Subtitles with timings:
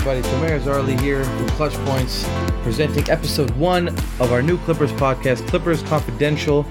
[0.00, 0.26] Everybody?
[0.28, 2.26] Tomer Azarly here from Clutch Points,
[2.62, 3.88] presenting episode one
[4.18, 6.64] of our new Clippers podcast, Clippers Confidential.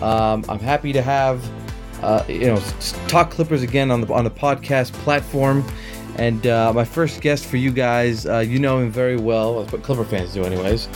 [0.00, 1.44] Um, I'm happy to have,
[2.00, 2.60] uh, you know,
[3.08, 5.64] talk Clippers again on the on the podcast platform.
[6.14, 9.72] And uh, my first guest for you guys, uh, you know him very well, that's
[9.72, 10.86] what Clipper fans do, anyways,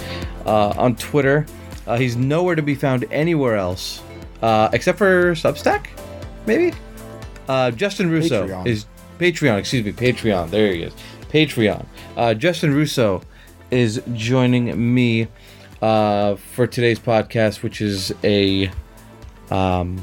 [0.46, 1.44] uh, on Twitter.
[1.88, 4.00] Uh, he's nowhere to be found anywhere else,
[4.42, 5.88] uh, except for Substack,
[6.46, 6.72] maybe.
[7.74, 8.66] Justin Russo Patreon.
[8.68, 8.86] is
[9.18, 10.50] Patreon, excuse me, Patreon.
[10.50, 10.92] There he is.
[11.34, 11.84] Patreon.
[12.16, 13.20] Uh, Justin Russo
[13.72, 15.26] is joining me
[15.82, 18.70] uh, for today's podcast, which is a,
[19.50, 20.02] um,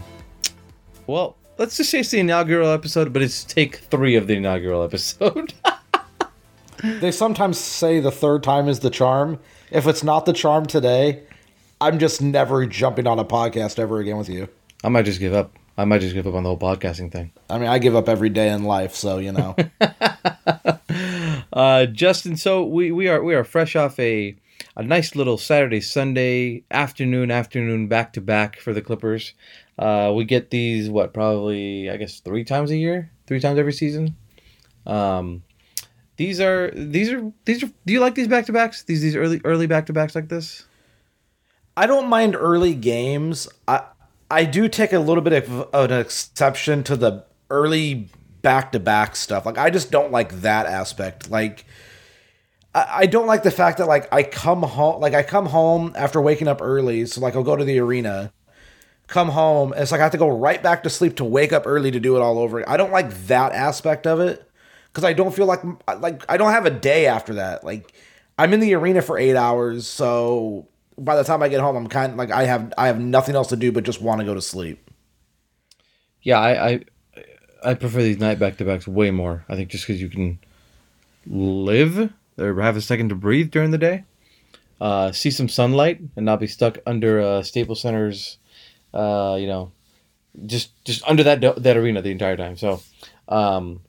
[1.07, 4.83] well, let's just say it's the inaugural episode, but it's take three of the inaugural
[4.83, 5.53] episode.
[6.83, 9.37] They sometimes say the third time is the charm.
[9.69, 11.21] If it's not the charm today,
[11.79, 14.49] I'm just never jumping on a podcast ever again with you.
[14.83, 15.55] I might just give up.
[15.77, 17.33] I might just give up on the whole podcasting thing.
[17.51, 19.55] I mean, I give up every day in life, so you know.
[21.53, 24.35] Uh, Justin, so we, we are we are fresh off a
[24.77, 29.33] a nice little Saturday Sunday afternoon afternoon back to back for the Clippers.
[29.77, 33.73] Uh, we get these what probably I guess three times a year, three times every
[33.73, 34.15] season.
[34.85, 35.43] Um,
[36.17, 37.71] these are these are these are.
[37.85, 38.83] Do you like these back to backs?
[38.83, 40.65] These these early early back to backs like this?
[41.75, 43.49] I don't mind early games.
[43.67, 43.83] I
[44.29, 48.09] I do take a little bit of, of an exception to the early
[48.41, 49.45] back to back stuff.
[49.45, 51.29] Like I just don't like that aspect.
[51.29, 51.65] Like
[52.73, 55.93] I, I don't like the fact that like I come home like I come home
[55.95, 58.33] after waking up early, so like I'll go to the arena,
[59.07, 61.53] come home, and it's like I have to go right back to sleep to wake
[61.53, 62.67] up early to do it all over.
[62.69, 64.47] I don't like that aspect of it
[64.87, 65.61] because I don't feel like
[65.99, 67.63] like I don't have a day after that.
[67.63, 67.93] Like
[68.37, 70.67] I'm in the arena for eight hours, so
[70.97, 73.35] by the time I get home, I'm kind of like I have I have nothing
[73.35, 74.89] else to do but just want to go to sleep.
[76.21, 76.79] Yeah, I I,
[77.63, 79.45] I prefer these night back to backs way more.
[79.47, 80.39] I think just because you can
[81.27, 84.03] live or have a second to breathe during the day,
[84.79, 88.37] uh, see some sunlight, and not be stuck under uh, Staples Center's,
[88.93, 89.71] uh, you know,
[90.45, 92.57] just just under that that arena the entire time.
[92.57, 92.81] So,
[93.27, 93.81] um,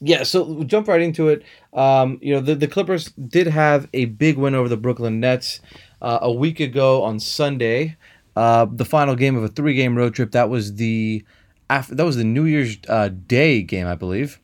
[0.00, 1.42] yeah, so we'll jump right into it.
[1.72, 5.60] Um, you know, the, the Clippers did have a big win over the Brooklyn Nets
[6.02, 7.96] uh, a week ago on Sunday.
[8.34, 10.32] Uh, the final game of a three-game road trip.
[10.32, 11.24] That was the
[11.68, 14.38] after that was the New Year's uh, Day game, I believe,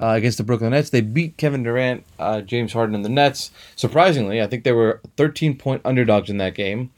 [0.00, 0.90] uh, against the Brooklyn Nets.
[0.90, 3.50] They beat Kevin Durant, uh, James Harden, and the Nets.
[3.76, 6.90] Surprisingly, I think they were 13-point underdogs in that game,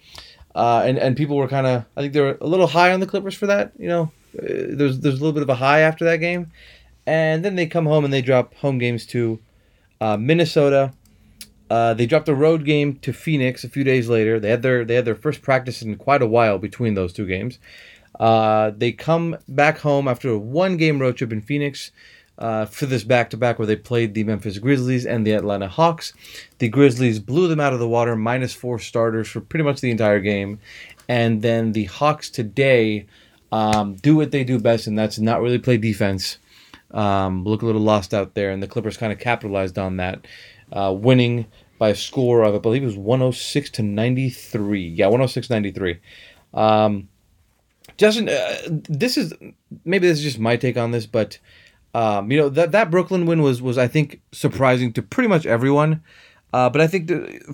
[0.55, 3.01] uh, and and people were kind of I think they were a little high on
[3.01, 3.73] the Clippers for that.
[3.79, 6.53] You know, uh, there's there's a little bit of a high after that game,
[7.07, 9.41] and then they come home and they drop home games to
[10.01, 10.93] uh, Minnesota.
[11.69, 14.39] They dropped a road game to Phoenix a few days later.
[14.39, 17.27] They had their they had their first practice in quite a while between those two
[17.27, 17.59] games.
[18.19, 21.91] Uh, they come back home after a one game road trip in Phoenix
[22.39, 25.69] uh, for this back to back where they played the Memphis Grizzlies and the Atlanta
[25.69, 26.13] Hawks.
[26.59, 29.91] The Grizzlies blew them out of the water, minus four starters for pretty much the
[29.91, 30.59] entire game.
[31.09, 33.07] And then the Hawks today
[33.53, 36.39] um, do what they do best, and that's not really play defense.
[36.91, 40.27] Um, look a little lost out there, and the Clippers kind of capitalized on that,
[40.73, 41.47] uh, winning
[41.79, 44.89] by a score of I believe it was 106 to 93.
[44.89, 45.99] Yeah, 106 93.
[46.53, 47.09] Um,
[47.97, 49.33] Justin, uh, this is
[49.85, 51.39] maybe this is just my take on this, but
[51.95, 55.47] um, you know that that Brooklyn win was was I think surprising to pretty much
[55.47, 56.03] everyone.
[56.53, 57.11] Uh, but I think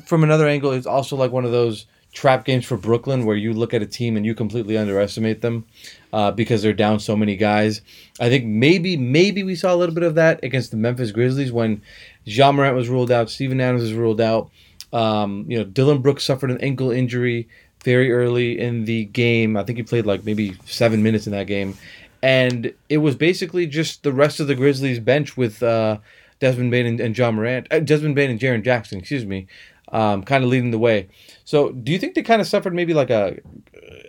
[0.06, 3.52] from another angle, it's also like one of those trap games for Brooklyn where you
[3.52, 5.64] look at a team and you completely underestimate them
[6.12, 7.82] uh, because they're down so many guys.
[8.18, 11.52] I think maybe maybe we saw a little bit of that against the Memphis Grizzlies
[11.52, 11.82] when
[12.24, 14.50] Ja Morant was ruled out, Steven Adams was ruled out.
[14.92, 17.48] Um, you know, Dillon Brooks suffered an ankle injury
[17.84, 19.56] very early in the game.
[19.56, 21.76] I think he played like maybe seven minutes in that game,
[22.22, 25.98] and it was basically just the rest of the Grizzlies bench with uh,
[26.38, 29.46] Desmond Bane and, and Ja Morant, uh, Desmond Bane and Jaren Jackson, excuse me,
[29.92, 31.08] um, kind of leading the way.
[31.44, 33.38] So, do you think they kind of suffered maybe like a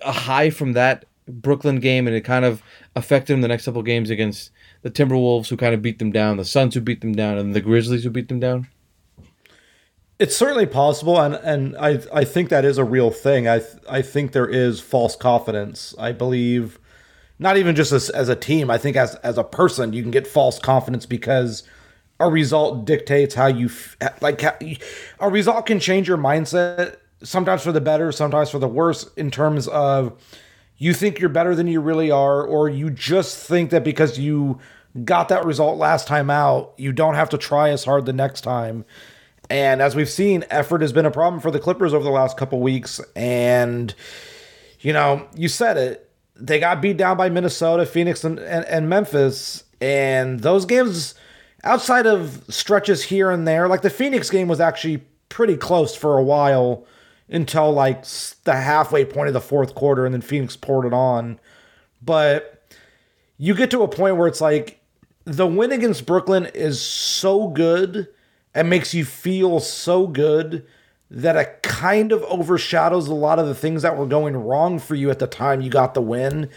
[0.04, 2.62] a high from that Brooklyn game, and it kind of
[2.96, 4.51] affected them the next couple games against
[4.81, 7.54] the Timberwolves, who kind of beat them down, the Suns who beat them down, and
[7.54, 8.68] the Grizzlies who beat them down?
[10.22, 13.48] It's certainly possible, and, and I I think that is a real thing.
[13.48, 15.96] I I think there is false confidence.
[15.98, 16.78] I believe,
[17.40, 18.70] not even just as, as a team.
[18.70, 21.64] I think as as a person, you can get false confidence because
[22.20, 24.42] a result dictates how you f- like.
[24.42, 24.56] How,
[25.20, 29.12] a result can change your mindset sometimes for the better, sometimes for the worse.
[29.16, 30.22] In terms of
[30.78, 34.60] you think you're better than you really are, or you just think that because you
[35.04, 38.42] got that result last time out, you don't have to try as hard the next
[38.42, 38.86] time.
[39.51, 42.38] And as we've seen, effort has been a problem for the Clippers over the last
[42.38, 43.01] couple weeks.
[43.18, 43.94] And,
[44.80, 46.09] you know, you said it.
[46.38, 49.65] They got beat down by Minnesota, Phoenix, and, and, and Memphis.
[49.81, 51.15] And those games,
[51.65, 56.18] outside of stretches here and there, like the Phoenix game was actually pretty close for
[56.18, 56.86] a while
[57.27, 58.06] until like
[58.45, 61.42] the halfway point of the fourth quarter, and then Phoenix poured it on.
[62.01, 62.63] But
[63.38, 64.80] you get to a point where it's like
[65.25, 68.07] the win against Brooklyn is so good
[68.53, 70.65] and makes you feel so good
[71.09, 74.95] that it kind of overshadows a lot of the things that were going wrong for
[74.95, 76.50] you at the time you got the win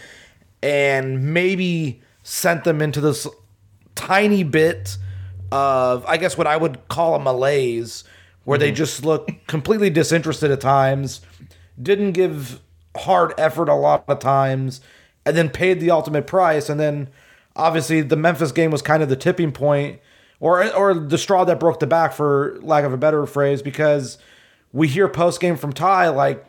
[0.63, 3.27] and maybe sent them into this
[3.95, 4.97] tiny bit
[5.51, 8.03] of I guess what I would call a malaise
[8.45, 8.75] where they mm-hmm.
[8.75, 11.21] just look completely disinterested at times,
[11.81, 12.61] didn't give
[12.95, 14.81] hard effort a lot of times,
[15.25, 16.69] and then paid the ultimate price.
[16.69, 17.09] And then
[17.55, 19.99] obviously the Memphis game was kind of the tipping point
[20.39, 24.17] or or the straw that broke the back for lack of a better phrase because
[24.73, 26.45] we hear post game from Ty like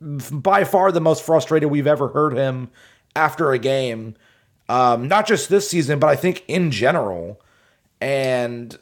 [0.00, 2.70] by far the most frustrated we've ever heard him
[3.14, 4.16] after a game.
[4.68, 7.40] Um, not just this season, but I think in general.
[8.00, 8.76] And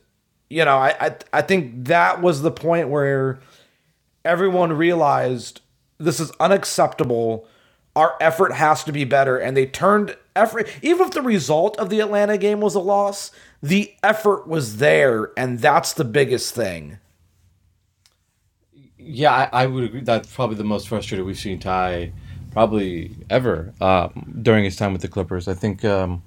[0.49, 3.41] you know, I, I I think that was the point where
[4.25, 5.61] everyone realized
[5.99, 7.47] this is unacceptable.
[7.97, 10.69] Our effort has to be better, and they turned effort.
[10.83, 13.31] Even if the result of the Atlanta game was a loss,
[13.63, 16.99] the effort was there, and that's the biggest thing.
[18.99, 20.01] Yeah, I, I would agree.
[20.01, 22.13] That's probably the most frustrated we've seen Ty
[22.53, 25.49] probably ever um, during his time with the Clippers.
[25.49, 26.23] I think, um,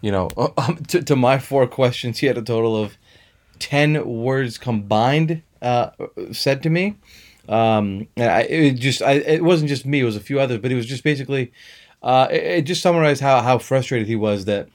[0.00, 2.96] you know, um, to, to my four questions, he had a total of
[3.58, 5.90] 10 words combined uh,
[6.32, 6.96] said to me.
[7.48, 10.72] Um, I, it just, I, it wasn't just me, it was a few others, but
[10.72, 11.52] it was just basically,
[12.02, 14.68] uh, it, it just summarized how, how frustrated he was that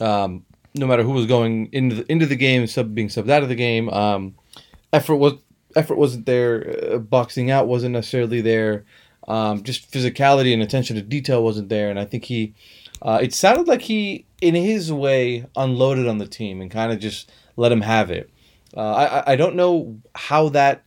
[0.00, 0.44] um,
[0.78, 3.48] no matter who was going into the, into the game, sub being subbed out of
[3.48, 4.34] the game, um,
[4.92, 5.34] effort was
[5.76, 8.84] effort wasn't there, uh, boxing out wasn't necessarily there,
[9.26, 12.54] um, just physicality and attention to detail wasn't there, and I think he,
[13.02, 16.98] uh, it sounded like he, in his way, unloaded on the team and kind of
[16.98, 18.30] just let him have it.
[18.76, 20.84] Uh, I I don't know how that,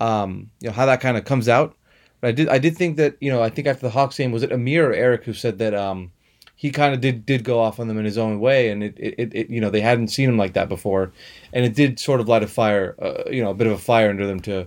[0.00, 1.76] um, you know, how that kind of comes out,
[2.20, 4.32] but I did I did think that you know I think after the Hawks game
[4.32, 6.10] was it Amir or Eric who said that um,
[6.58, 8.94] he kind of did did go off on them in his own way, and it,
[8.98, 11.12] it, it you know they hadn't seen him like that before,
[11.52, 13.78] and it did sort of light a fire, uh, you know, a bit of a
[13.78, 14.66] fire under them to,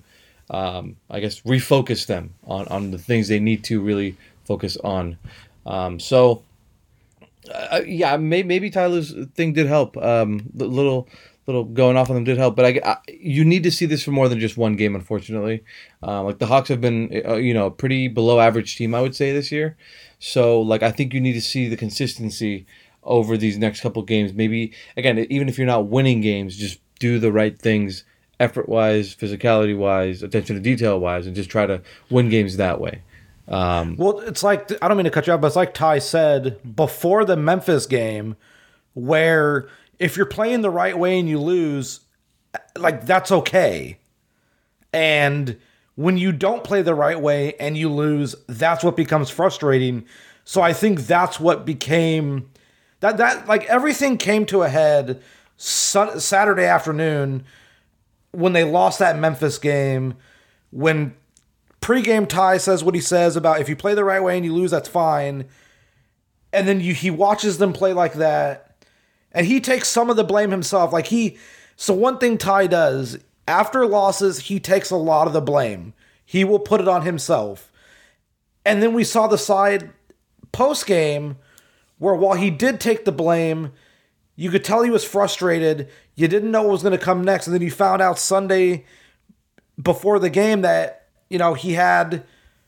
[0.50, 4.16] um, I guess, refocus them on on the things they need to really
[4.46, 5.18] focus on.
[5.66, 6.44] Um, so,
[7.54, 9.98] uh, yeah, maybe, maybe Ty Lue's thing did help.
[9.98, 11.10] Um, the little
[11.48, 14.04] little going off on them did help, but I, I, you need to see this
[14.04, 14.96] for more than just one game.
[14.96, 15.64] Unfortunately,
[16.04, 19.02] uh, like the Hawks have been, uh, you know, a pretty below average team, I
[19.02, 19.78] would say this year.
[20.20, 22.66] So like I think you need to see the consistency
[23.04, 24.34] over these next couple games.
[24.34, 28.04] Maybe again, even if you're not winning games, just do the right things,
[28.40, 32.80] effort wise, physicality wise, attention to detail wise, and just try to win games that
[32.80, 33.02] way.
[33.48, 36.00] Um, well, it's like I don't mean to cut you off, but it's like Ty
[36.00, 38.36] said before the Memphis game,
[38.94, 39.68] where
[40.02, 42.00] if you're playing the right way and you lose,
[42.76, 44.00] like that's okay.
[44.92, 45.58] And
[45.94, 50.06] when you don't play the right way and you lose, that's what becomes frustrating.
[50.44, 52.50] So I think that's what became
[53.02, 55.22] that that like everything came to a head
[55.58, 57.46] Saturday afternoon
[58.32, 60.16] when they lost that Memphis game.
[60.72, 61.14] When
[61.80, 64.56] pregame Ty says what he says about if you play the right way and you
[64.56, 65.46] lose, that's fine.
[66.52, 68.71] And then you he watches them play like that,
[69.34, 70.92] and he takes some of the blame himself.
[70.94, 71.38] Like he,
[71.76, 75.94] so one thing Ty does after losses, he takes a lot of the blame.
[76.26, 77.72] He will put it on himself.
[78.66, 79.92] And then we saw the side
[80.52, 81.38] post game
[81.98, 83.72] where while he did take the blame,
[84.36, 85.90] you could tell he was frustrated.
[86.16, 87.48] You didn't know what was going to come next.
[87.48, 88.86] And then you found out Sunday
[89.82, 92.24] before the game that, you know, he had,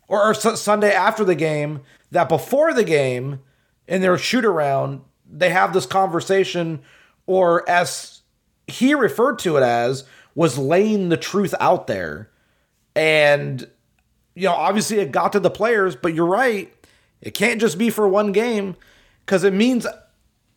[0.07, 3.39] or, or Sunday after the game, that before the game
[3.87, 5.01] in their shoot around,
[5.33, 6.81] they have this conversation,
[7.25, 8.21] or as
[8.67, 12.29] he referred to it as, was laying the truth out there.
[12.95, 13.67] And,
[14.35, 16.73] you know, obviously it got to the players, but you're right.
[17.21, 18.75] It can't just be for one game
[19.25, 19.87] because it means,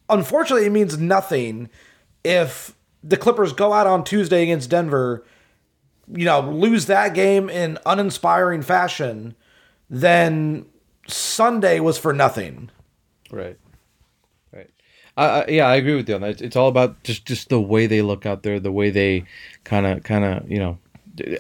[0.09, 1.69] unfortunately, it means nothing
[2.25, 5.25] if the Clippers go out on Tuesday against Denver,
[6.13, 9.35] you know, lose that game in uninspiring fashion,
[9.89, 10.67] then
[11.07, 12.71] Sunday was for nothing.
[13.31, 13.59] Right.
[15.17, 16.31] Uh, yeah, I agree with you on that.
[16.31, 19.25] It's, it's all about just just the way they look out there, the way they
[19.65, 20.79] kind of kind of you know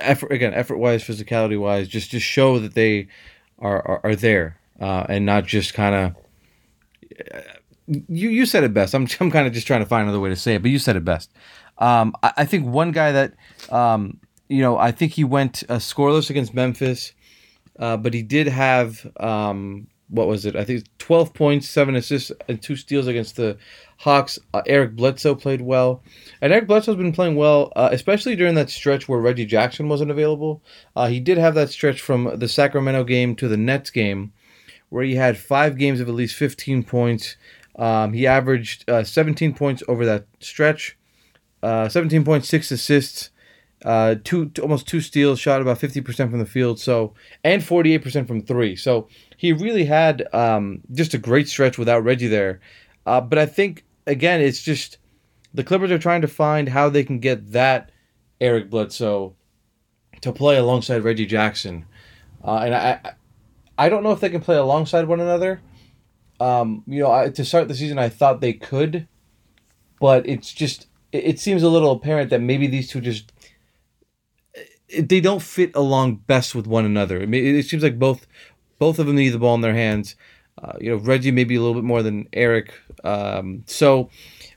[0.00, 3.08] effort again effort wise physicality wise just just show that they
[3.58, 6.14] are are, are there uh, and not just kind of
[8.08, 10.30] you you said it best i'm, I'm kind of just trying to find another way
[10.30, 11.30] to say it but you said it best
[11.78, 13.34] um, I, I, think one guy that
[13.70, 14.18] um,
[14.48, 17.12] you know i think he went uh, scoreless against memphis
[17.78, 20.54] uh, but he did have um, what was it?
[20.54, 23.58] I think 12 points, seven assists, and two steals against the
[23.98, 24.38] Hawks.
[24.54, 26.02] Uh, Eric Bledsoe played well,
[26.40, 30.10] and Eric Bledsoe's been playing well, uh, especially during that stretch where Reggie Jackson wasn't
[30.10, 30.62] available.
[30.94, 34.32] Uh, he did have that stretch from the Sacramento game to the Nets game,
[34.90, 37.36] where he had five games of at least 15 points.
[37.76, 40.96] Um, he averaged uh, 17 points over that stretch,
[41.62, 43.30] uh, 17.6 assists
[43.84, 47.14] uh, two almost two steals, shot about fifty percent from the field, so
[47.44, 48.74] and forty eight percent from three.
[48.76, 52.60] So he really had um, just a great stretch without Reggie there.
[53.04, 54.98] Uh, but I think again, it's just
[55.52, 57.90] the Clippers are trying to find how they can get that
[58.40, 59.34] Eric Bledsoe
[60.22, 61.84] to play alongside Reggie Jackson,
[62.42, 63.14] uh, and I
[63.78, 65.60] I don't know if they can play alongside one another.
[66.40, 69.06] Um, you know, I, to start the season, I thought they could,
[70.00, 73.32] but it's just it, it seems a little apparent that maybe these two just
[74.88, 77.20] they don't fit along best with one another.
[77.20, 78.26] I mean, it seems like both
[78.78, 80.16] both of them need the ball in their hands.
[80.62, 82.72] Uh, you know, Reggie maybe a little bit more than Eric.
[83.04, 84.08] Um, so,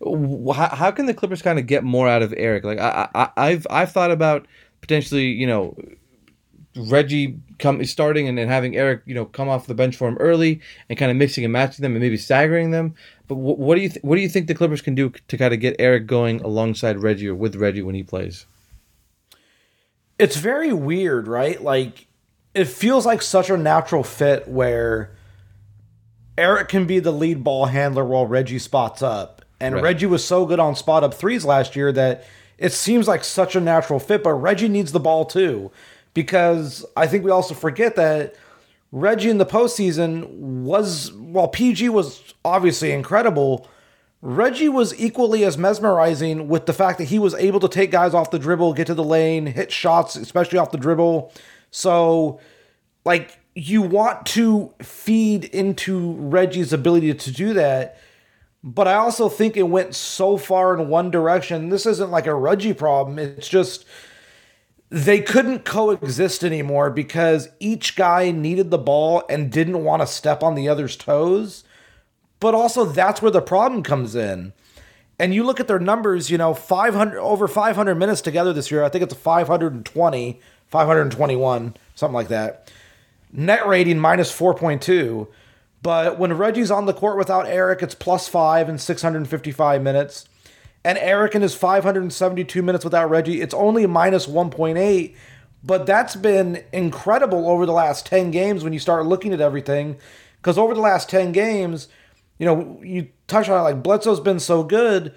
[0.01, 2.63] how, how can the Clippers kind of get more out of Eric?
[2.63, 4.48] Like I, I I've I've thought about
[4.81, 5.75] potentially you know
[6.77, 10.17] Reggie come starting and then having Eric you know come off the bench for him
[10.19, 12.95] early and kind of mixing and matching them and maybe staggering them.
[13.27, 15.38] But what, what do you th- what do you think the Clippers can do to
[15.38, 18.45] kind of get Eric going alongside Reggie or with Reggie when he plays?
[20.19, 21.61] It's very weird, right?
[21.61, 22.05] Like
[22.53, 25.15] it feels like such a natural fit where
[26.38, 29.43] Eric can be the lead ball handler while Reggie spots up.
[29.59, 29.83] And right.
[29.83, 32.25] Reggie was so good on spot up threes last year that
[32.57, 35.71] it seems like such a natural fit, but Reggie needs the ball too.
[36.13, 38.35] Because I think we also forget that
[38.91, 40.27] Reggie in the postseason
[40.63, 43.67] was, while PG was obviously incredible,
[44.21, 48.13] Reggie was equally as mesmerizing with the fact that he was able to take guys
[48.13, 51.31] off the dribble, get to the lane, hit shots, especially off the dribble.
[51.71, 52.41] So,
[53.05, 57.97] like, you want to feed into Reggie's ability to do that.
[58.61, 61.69] But I also think it went so far in one direction.
[61.69, 63.17] This isn't like a Reggie problem.
[63.17, 63.85] It's just
[64.89, 70.43] they couldn't coexist anymore because each guy needed the ball and didn't want to step
[70.43, 71.63] on the other's toes.
[72.39, 74.53] But also, that's where the problem comes in.
[75.19, 78.84] And you look at their numbers, you know, 500 over 500 minutes together this year.
[78.84, 82.72] I think it's 520, 521, something like that.
[83.34, 85.27] Net rating minus 4.2.
[85.81, 90.27] But when Reggie's on the court without Eric, it's plus five in 655 minutes.
[90.84, 95.15] And Eric in his 572 minutes without Reggie, it's only minus 1.8.
[95.63, 99.98] But that's been incredible over the last 10 games when you start looking at everything.
[100.38, 101.89] Because over the last 10 games,
[102.39, 105.13] you know, you touch on it like Bledsoe's been so good.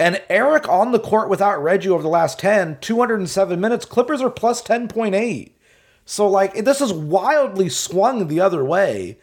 [0.00, 4.30] And Eric on the court without Reggie over the last 10, 207 minutes, Clippers are
[4.30, 5.52] plus 10.8.
[6.04, 9.18] So, like, this is wildly swung the other way.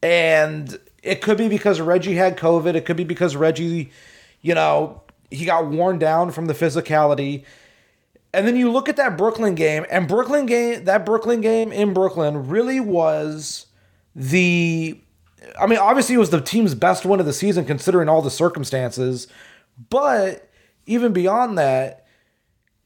[0.00, 2.74] And it could be because Reggie had COVID.
[2.74, 3.90] It could be because Reggie,
[4.40, 7.44] you know, he got worn down from the physicality.
[8.32, 11.92] And then you look at that Brooklyn game, and Brooklyn game, that Brooklyn game in
[11.92, 13.66] Brooklyn really was
[14.14, 15.00] the
[15.60, 18.30] I mean, obviously, it was the team's best win of the season considering all the
[18.30, 19.28] circumstances.
[19.90, 20.48] But
[20.86, 22.06] even beyond that,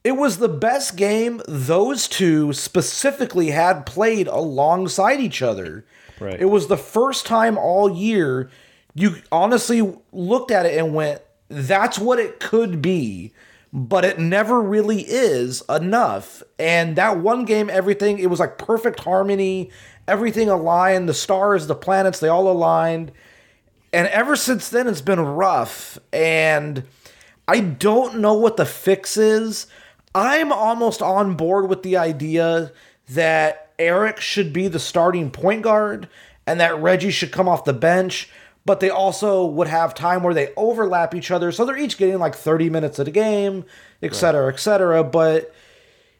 [0.03, 5.85] it was the best game those two specifically had played alongside each other.
[6.19, 6.39] Right.
[6.39, 8.49] It was the first time all year
[8.93, 13.33] you honestly looked at it and went, that's what it could be,
[13.71, 16.41] but it never really is enough.
[16.57, 19.69] And that one game, everything, it was like perfect harmony
[20.07, 23.11] everything aligned, the stars, the planets, they all aligned.
[23.93, 25.97] And ever since then, it's been rough.
[26.11, 26.83] And
[27.47, 29.67] I don't know what the fix is.
[30.13, 32.71] I'm almost on board with the idea
[33.09, 36.09] that Eric should be the starting point guard
[36.45, 38.29] and that Reggie should come off the bench,
[38.65, 41.51] but they also would have time where they overlap each other.
[41.51, 43.65] So they're each getting like 30 minutes of the game,
[44.01, 45.03] et cetera, et cetera.
[45.03, 45.53] But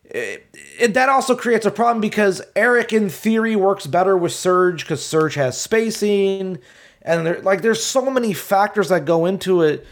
[0.09, 4.83] it, it, that also creates a problem because Eric, in theory, works better with Serge
[4.83, 6.59] because Serge has spacing,
[7.01, 9.85] and there, like there's so many factors that go into it.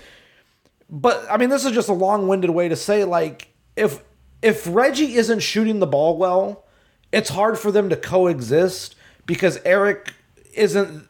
[0.89, 4.01] But I mean, this is just a long-winded way to say like if
[4.41, 6.63] if Reggie isn't shooting the ball well,
[7.11, 8.95] it's hard for them to coexist
[9.25, 10.13] because Eric
[10.53, 11.07] isn't,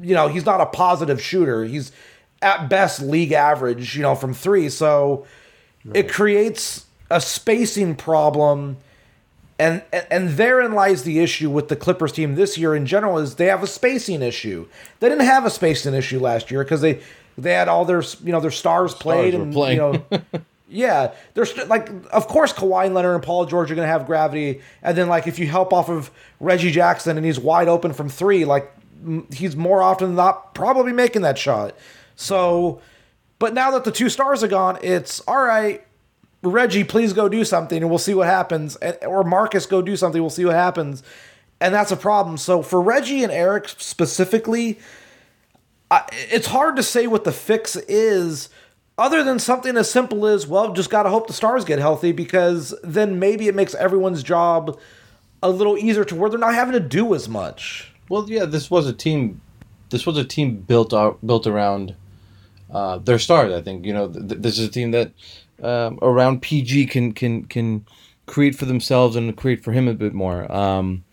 [0.00, 1.64] you know, he's not a positive shooter.
[1.64, 1.92] He's
[2.42, 4.68] at best league average, you know, from three.
[4.70, 5.26] So
[5.84, 5.96] right.
[5.96, 8.78] it creates a spacing problem.
[9.58, 13.34] And, and therein lies the issue with the Clippers team this year in general is
[13.34, 14.66] they have a spacing issue.
[15.00, 17.00] They didn't have a spacing issue last year because they
[17.36, 19.76] they had all their you know their stars played stars and playing.
[19.76, 20.20] you know
[20.68, 24.96] yeah there's like of course Kawhi Leonard and Paul George are gonna have gravity and
[24.96, 28.44] then like if you help off of Reggie Jackson and he's wide open from three
[28.44, 28.70] like
[29.32, 31.74] he's more often than not probably making that shot.
[32.16, 32.80] So,
[33.38, 35.84] but now that the two stars are gone, it's all right.
[36.42, 38.76] Reggie, please go do something, and we'll see what happens.
[39.02, 41.02] Or Marcus, go do something, we'll see what happens.
[41.60, 42.38] And that's a problem.
[42.38, 44.78] So for Reggie and Eric specifically,
[45.90, 48.48] I, it's hard to say what the fix is
[48.96, 52.12] other than something as simple as, well, just got to hope the stars get healthy
[52.12, 54.78] because then maybe it makes everyone's job
[55.42, 57.92] a little easier to where they're not having to do as much.
[58.08, 59.40] Well, yeah, this was a team.
[59.88, 61.94] This was a team built out, built around
[62.70, 63.52] uh, their stars.
[63.52, 65.12] I think you know th- this is a team that
[65.62, 67.86] um, around PG can can can
[68.26, 70.50] create for themselves and create for him a bit more.
[70.50, 71.04] Um,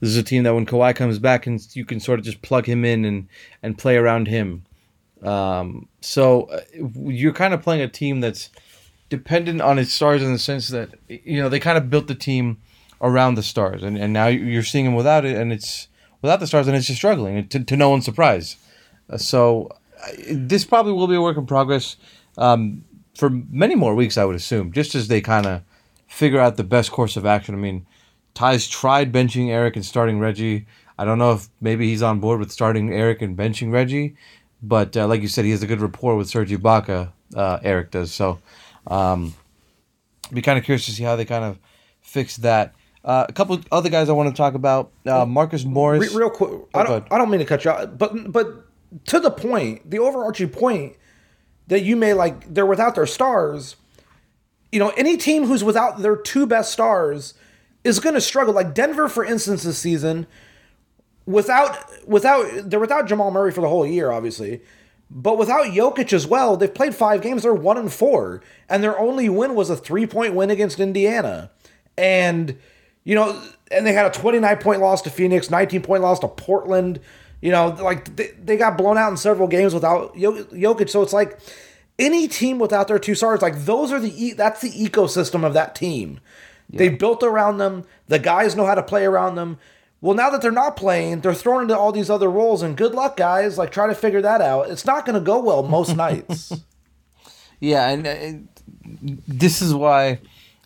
[0.00, 2.42] this is a team that when Kawhi comes back, and you can sort of just
[2.42, 3.28] plug him in and
[3.62, 4.64] and play around him.
[5.22, 6.60] Um, so uh,
[7.04, 8.50] you're kind of playing a team that's
[9.08, 12.14] dependent on its stars in the sense that you know they kind of built the
[12.14, 12.58] team
[13.00, 15.88] around the stars, and, and now you're seeing them without it, and it's
[16.22, 18.56] without the stars, and it's just struggling to, to no one's surprise.
[19.10, 19.68] Uh, so
[20.02, 21.96] uh, this probably will be a work in progress
[22.38, 25.62] um, for many more weeks, I would assume, just as they kind of
[26.06, 27.54] figure out the best course of action.
[27.54, 27.86] I mean,
[28.34, 30.66] Ty's tried benching Eric and starting Reggie.
[30.98, 34.16] I don't know if maybe he's on board with starting Eric and benching Reggie.
[34.62, 37.12] But uh, like you said, he has a good rapport with Serge Ibaka.
[37.34, 38.38] Uh, Eric does so.
[38.86, 39.34] Um,
[40.32, 41.58] be kind of curious to see how they kind of
[42.00, 42.74] fix that.
[43.04, 44.92] Uh, a couple other guys I want to talk about.
[45.04, 46.08] Uh, Marcus Morris.
[46.10, 47.06] Re- real quick, oh, I don't.
[47.10, 48.66] I don't mean to cut you off, but but
[49.06, 50.96] to the point, the overarching point
[51.72, 53.76] that you may like, they're without their stars.
[54.70, 57.34] You know, any team who's without their two best stars
[57.84, 58.54] is going to struggle.
[58.54, 60.26] Like Denver, for instance, this season
[61.26, 64.60] without without they're without Jamal Murray for the whole year, obviously.
[65.10, 67.42] But without Jokic as well, they've played five games.
[67.42, 71.50] They're one and four, and their only win was a three point win against Indiana.
[71.98, 72.58] And
[73.04, 76.18] you know, and they had a twenty nine point loss to Phoenix, nineteen point loss
[76.20, 77.00] to Portland.
[77.42, 80.88] You know, like they, they got blown out in several games without Jokic.
[80.88, 81.38] So it's like
[81.98, 85.74] any team without their two stars, like those are the that's the ecosystem of that
[85.74, 86.20] team.
[86.70, 86.78] Yeah.
[86.78, 87.84] They built around them.
[88.08, 89.58] The guys know how to play around them.
[90.00, 92.92] Well, now that they're not playing, they're thrown into all these other roles, and good
[92.92, 93.56] luck, guys.
[93.56, 94.68] Like, try to figure that out.
[94.68, 96.52] It's not going to go well most nights.
[97.60, 98.48] Yeah, and, and,
[99.28, 100.18] this is why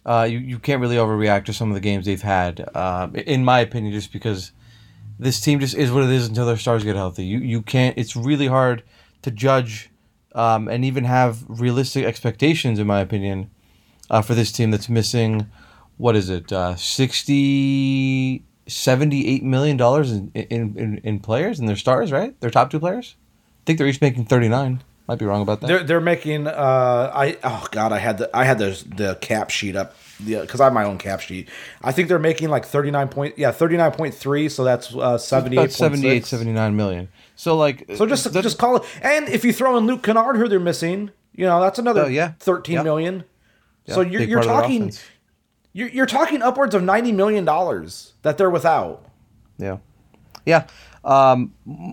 [0.06, 3.44] uh, you you can't really overreact to some of the games they've had, uh, in
[3.44, 4.52] my opinion, just because
[5.18, 7.24] this team just is what it is until their stars get healthy.
[7.24, 7.96] You you can't.
[7.96, 8.82] It's really hard
[9.22, 9.90] to judge
[10.34, 13.50] um, and even have realistic expectations, in my opinion,
[14.10, 15.50] uh, for this team that's missing.
[15.96, 16.52] What is it?
[16.52, 22.38] Uh, sixty 78 million dollars in, in, in in players and their stars, right?
[22.40, 23.14] Their top two players.
[23.18, 24.82] I think they're each making 39.
[25.08, 25.68] Might be wrong about that.
[25.68, 26.48] They're they're making.
[26.48, 30.60] Uh, I oh god, I had the I had the the cap sheet up because
[30.60, 31.48] I have my own cap sheet.
[31.82, 36.76] I think they're making like 39 point yeah 39.3 so that's uh 78 78 79
[36.76, 37.08] million.
[37.34, 40.48] So like So just just call it and if you throw in Luke Kennard who
[40.48, 42.32] they're missing, you know, that's another oh, yeah.
[42.40, 43.24] 13 million.
[43.86, 44.92] Yeah, so you're you're talking
[45.76, 49.04] you're, you're talking upwards of ninety million dollars that they're without.
[49.58, 49.78] Yeah,
[50.46, 50.66] yeah.
[51.04, 51.52] Um,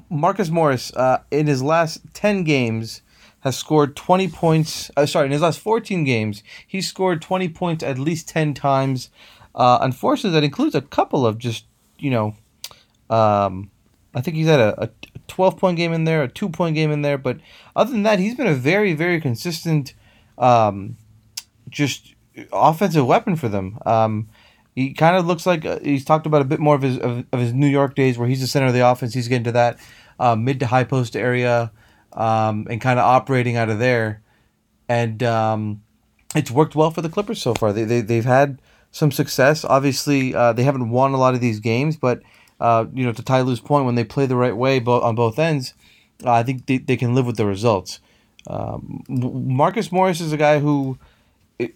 [0.10, 3.02] Marcus Morris uh, in his last ten games
[3.44, 4.90] has scored twenty points.
[4.98, 9.10] Uh, sorry, in his last fourteen games, he's scored twenty points at least ten times.
[9.56, 11.66] Uh, unfortunately, that includes a couple of just
[12.00, 12.36] you know.
[13.10, 13.70] Um,
[14.16, 14.90] I think he's had a, a
[15.28, 17.18] 12 point game in there, a two point game in there.
[17.18, 17.40] But
[17.76, 19.94] other than that, he's been a very, very consistent,
[20.38, 20.98] um,
[21.70, 22.14] just
[22.52, 23.80] offensive weapon for them.
[23.86, 24.30] Um,
[24.76, 27.26] he kind of looks like uh, he's talked about a bit more of his of,
[27.32, 29.14] of, his New York days, where he's the center of the offense.
[29.14, 29.80] He's getting to that
[30.20, 31.72] uh, mid to high post area
[32.14, 34.22] um, and kind of operating out of there,
[34.88, 35.82] and um,
[36.36, 37.74] it's worked well for the Clippers so far.
[37.74, 39.66] They, they they've had some success.
[39.66, 42.22] Obviously, uh, they haven't won a lot of these games, but
[42.60, 45.16] uh, you know, to Ty Lue's point, when they play the right way bo- on
[45.16, 45.74] both ends,
[46.26, 48.00] uh, I think they, they can live with the results.
[48.48, 50.98] Um, Marcus Morris is a guy who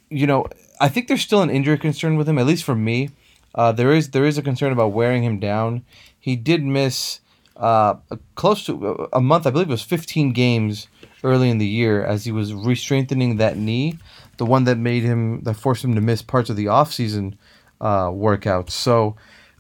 [0.10, 0.46] you know,
[0.80, 3.10] I think there's still an injury concern with him, at least for me.
[3.56, 5.84] Uh, there is there is a concern about wearing him down.
[6.20, 7.20] He did miss
[7.58, 7.96] uh,
[8.36, 10.88] close to a month, I believe it was 15 games
[11.24, 13.98] early in the year as he was re-strengthening that knee,
[14.38, 17.38] the one that made him that forced him to miss parts of the off-season
[17.82, 18.72] uh, workouts.
[18.72, 19.16] So.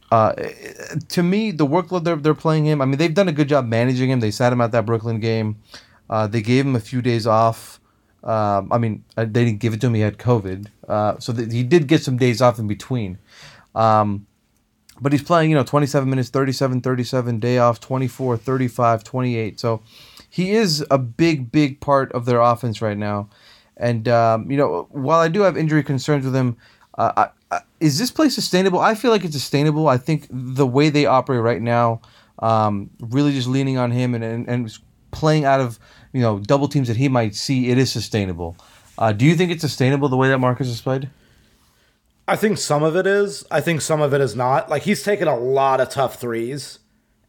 [0.09, 0.31] Uh,
[1.09, 3.65] to me, the workload they're, they're playing him, I mean, they've done a good job
[3.65, 4.21] managing him.
[4.21, 5.57] They sat him at that Brooklyn game.
[6.09, 7.81] Uh, they gave him a few days off
[8.27, 9.93] um, I mean, uh, they didn't give it to him.
[9.93, 13.19] He had COVID, uh, so th- he did get some days off in between.
[13.73, 14.26] Um,
[15.01, 19.59] but he's playing, you know, 27 minutes, 37, 37, day off, 24, 35, 28.
[19.59, 19.81] So
[20.29, 23.29] he is a big, big part of their offense right now.
[23.77, 26.57] And um, you know, while I do have injury concerns with him,
[26.97, 28.79] uh, I, I, is this play sustainable?
[28.79, 29.87] I feel like it's sustainable.
[29.87, 32.01] I think the way they operate right now,
[32.39, 34.77] um, really just leaning on him and, and, and
[35.11, 35.79] playing out of
[36.11, 38.57] you know double teams that he might see, it is sustainable.
[38.97, 41.09] Uh, do you think it's sustainable the way that Marcus has played?
[42.27, 43.45] I think some of it is.
[43.49, 44.69] I think some of it is not.
[44.69, 46.79] Like he's taken a lot of tough threes.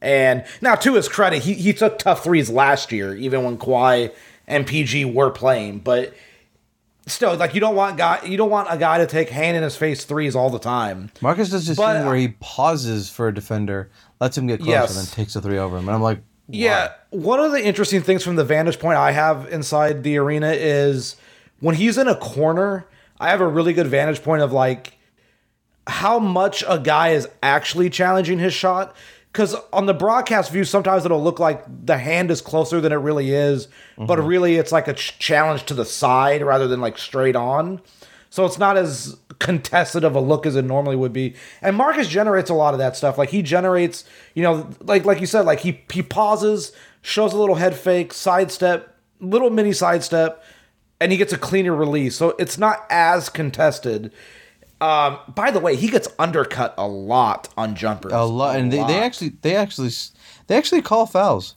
[0.00, 4.12] And now to his credit, he, he took tough threes last year, even when Kawhi
[4.46, 5.80] and PG were playing.
[5.80, 6.14] But
[7.06, 9.62] still, like you don't want guy you don't want a guy to take hand in
[9.62, 11.10] his face threes all the time.
[11.20, 14.58] Marcus does this But- thing where uh, he pauses for a defender, lets him get
[14.60, 14.96] close, Yes.
[14.96, 15.88] and then takes a three over him.
[15.88, 19.48] And I'm like, Yeah, one of the interesting things from the vantage point I have
[19.52, 21.16] inside the arena is
[21.60, 22.86] when he's in a corner,
[23.20, 24.94] I have a really good vantage point of like
[25.86, 28.94] how much a guy is actually challenging his shot.
[29.32, 32.96] Because on the broadcast view, sometimes it'll look like the hand is closer than it
[32.96, 34.26] really is, but mm-hmm.
[34.26, 37.80] really it's like a ch- challenge to the side rather than like straight on.
[38.30, 41.34] So it's not as contested of a look as it normally would be.
[41.62, 43.18] And Marcus generates a lot of that stuff.
[43.18, 44.04] Like he generates,
[44.34, 48.12] you know, like like you said, like he he pauses, shows a little head fake,
[48.12, 50.42] sidestep, little mini sidestep,
[51.00, 52.16] and he gets a cleaner release.
[52.16, 54.12] So it's not as contested.
[54.80, 58.12] Um, by the way, he gets undercut a lot on jumpers.
[58.12, 58.92] a lot, and they, they lot.
[58.92, 59.90] actually they actually
[60.46, 61.56] they actually call fouls.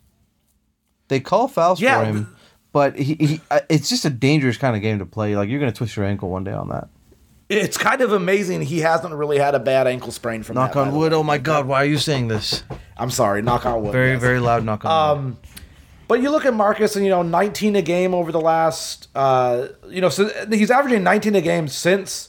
[1.08, 2.36] They call fouls Yeah, for him,
[2.72, 5.36] but he, he uh, it's just a dangerous kind of game to play.
[5.36, 6.90] Like you're gonna twist your ankle one day on that.
[7.48, 10.80] It's kind of amazing he hasn't really had a bad ankle sprain from Knock that,
[10.80, 11.14] on wood.
[11.14, 11.68] Oh my God!
[11.68, 12.64] Why are you saying this?
[12.98, 13.92] I'm sorry, knock on wood.
[13.92, 14.22] Very yes.
[14.22, 15.38] very loud knock on wood.
[16.12, 19.70] But you look at Marcus, and you know, 19 a game over the last, uh,
[19.88, 22.28] you know, so he's averaging 19 a game since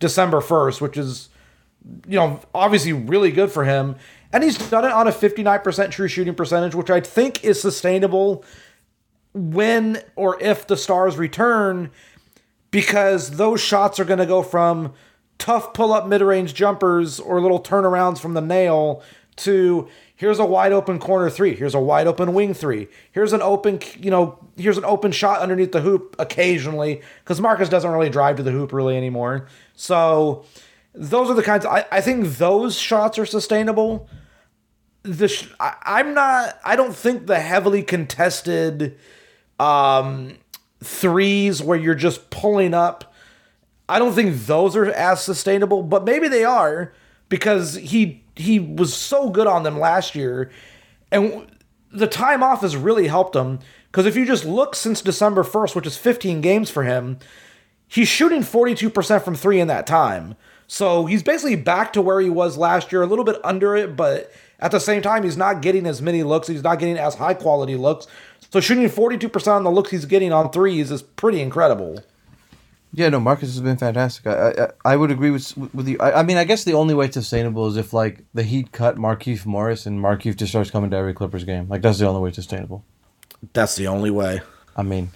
[0.00, 1.30] December 1st, which is,
[2.06, 3.96] you know, obviously really good for him.
[4.34, 8.44] And he's done it on a 59% true shooting percentage, which I think is sustainable
[9.32, 11.90] when or if the Stars return,
[12.70, 14.92] because those shots are going to go from
[15.38, 19.02] tough pull up mid range jumpers or little turnarounds from the nail
[19.36, 23.42] to here's a wide open corner three, here's a wide open wing three, here's an
[23.42, 28.10] open, you know, here's an open shot underneath the hoop occasionally, because Marcus doesn't really
[28.10, 29.48] drive to the hoop really anymore.
[29.74, 30.44] So
[30.94, 34.08] those are the kinds, I, I think those shots are sustainable.
[35.02, 38.98] The sh- I, I'm not, I don't think the heavily contested
[39.58, 40.36] um,
[40.84, 43.12] threes where you're just pulling up.
[43.88, 46.92] I don't think those are as sustainable, but maybe they are
[47.28, 50.50] because he he was so good on them last year,
[51.10, 51.50] and
[51.92, 53.58] the time off has really helped him.
[53.90, 57.18] Because if you just look since December first, which is 15 games for him,
[57.86, 60.34] he's shooting 42% from three in that time.
[60.66, 63.94] So he's basically back to where he was last year, a little bit under it,
[63.94, 66.48] but at the same time, he's not getting as many looks.
[66.48, 68.06] He's not getting as high quality looks.
[68.50, 72.02] So shooting 42% on the looks he's getting on threes is pretty incredible.
[72.94, 74.26] Yeah, no, Marcus has been fantastic.
[74.26, 75.96] I I, I would agree with with you.
[75.98, 78.72] I, I mean, I guess the only way it's sustainable is if like the Heat
[78.72, 81.68] cut Markieff Morris and Markieff just starts coming to every Clippers game.
[81.68, 82.84] Like that's the only way it's sustainable.
[83.52, 84.42] That's the only way.
[84.76, 85.10] I mean,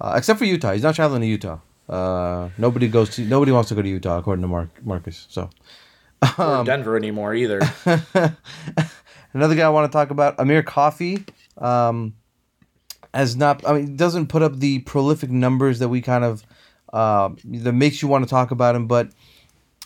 [0.00, 1.58] uh, except for Utah, he's not traveling to Utah.
[1.88, 5.26] Uh, nobody goes to nobody wants to go to Utah according to Mark Marcus.
[5.28, 5.50] So
[6.38, 7.60] or Denver anymore either.
[9.32, 11.24] another guy I want to talk about, Amir Coffey,
[11.56, 12.14] um,
[13.14, 13.66] has not.
[13.66, 16.44] I mean, doesn't put up the prolific numbers that we kind of
[16.92, 18.86] uh, that makes you want to talk about him.
[18.86, 19.10] But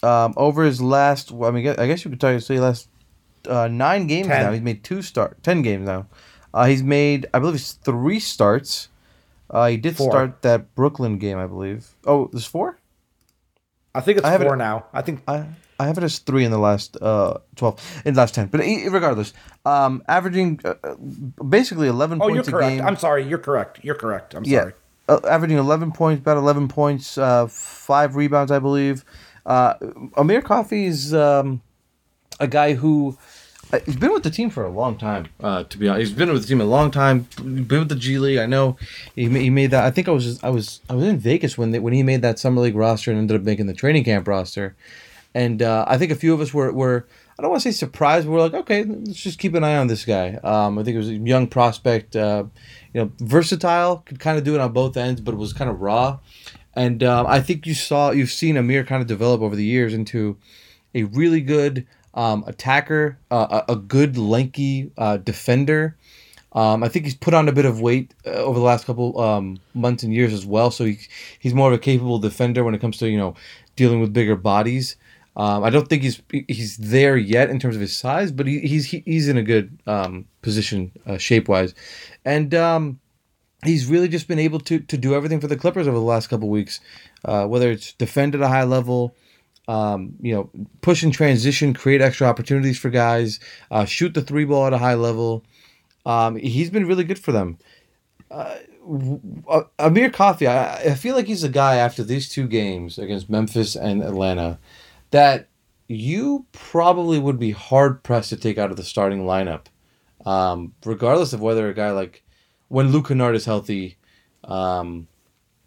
[0.02, 2.88] um, over his last, well, I mean, I guess you could tell say last
[3.48, 4.44] uh, nine games Ten.
[4.46, 4.52] now.
[4.52, 6.06] He's made two start, ten games now.
[6.54, 8.88] Uh, he's made, I believe, it's three starts.
[9.48, 10.10] Uh, he did Four.
[10.10, 11.88] start that Brooklyn game, I believe.
[12.06, 12.78] Oh, there's four.
[13.94, 14.86] I think it's I have it- four now.
[14.92, 15.46] I think I
[15.78, 18.46] I have it as three in the last uh twelve in the last ten.
[18.46, 19.32] But regardless,
[19.66, 20.94] um, averaging uh, uh,
[21.42, 22.76] basically eleven Oh, you're points a correct.
[22.76, 22.86] game.
[22.86, 23.24] I'm sorry.
[23.26, 23.80] You're correct.
[23.82, 24.34] You're correct.
[24.34, 24.72] I'm yeah, sorry.
[25.08, 29.04] Uh, averaging eleven points, about eleven points, uh, five rebounds, I believe.
[29.44, 29.74] Uh,
[30.16, 31.60] Amir Coffey is um,
[32.38, 33.18] a guy who.
[33.72, 35.26] uh, He's been with the team for a long time.
[35.42, 37.26] Uh, to be honest, he's been with the team a long time.
[37.36, 38.38] Been with the G League.
[38.38, 38.76] I know
[39.16, 39.84] he, he made that.
[39.84, 42.22] I think I was I was I was in Vegas when they, when he made
[42.22, 44.76] that summer league roster and ended up making the training camp roster.
[45.34, 47.06] And uh, I think a few of us were, were
[47.38, 48.26] I don't want to say surprised.
[48.26, 50.34] But we're like, okay, let's just keep an eye on this guy.
[50.42, 52.44] Um, I think it was a young prospect, uh,
[52.92, 55.70] you know, versatile, could kind of do it on both ends, but it was kind
[55.70, 56.18] of raw.
[56.74, 59.92] And um, I think you saw, you've seen Amir kind of develop over the years
[59.92, 60.36] into
[60.94, 65.96] a really good um, attacker, uh, a, good lanky uh, defender.
[66.52, 69.18] Um, I think he's put on a bit of weight uh, over the last couple
[69.18, 70.70] um, months and years as well.
[70.70, 70.98] So he,
[71.38, 73.34] he's more of a capable defender when it comes to you know
[73.76, 74.96] dealing with bigger bodies.
[75.36, 78.60] Um, I don't think he's he's there yet in terms of his size, but he,
[78.60, 81.74] he's he, he's in a good um, position uh, shape wise,
[82.24, 83.00] and um,
[83.64, 86.28] he's really just been able to to do everything for the Clippers over the last
[86.28, 86.80] couple weeks,
[87.24, 89.16] uh, whether it's defend at a high level,
[89.68, 90.50] um, you know,
[90.82, 93.40] push and transition, create extra opportunities for guys,
[93.70, 95.44] uh, shoot the three ball at a high level.
[96.04, 97.58] Um, he's been really good for them.
[98.30, 98.56] Uh,
[99.78, 103.76] Amir Coffey, I, I feel like he's a guy after these two games against Memphis
[103.76, 104.58] and Atlanta
[105.12, 105.48] that
[105.88, 109.66] you probably would be hard pressed to take out of the starting lineup,
[110.26, 112.24] um, regardless of whether a guy like
[112.68, 113.98] when Luke Kennard is healthy,
[114.44, 115.06] um,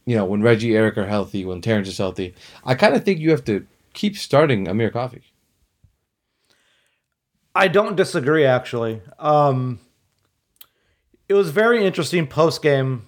[0.06, 2.36] you know, when Reggie Eric are healthy, when Terrence is healthy.
[2.64, 5.22] I kind of think you have to keep starting Amir Coffey.
[7.54, 9.02] I don't disagree, actually.
[9.18, 9.80] Um,
[11.30, 13.08] it was very interesting post game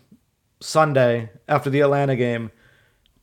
[0.60, 2.52] Sunday after the Atlanta game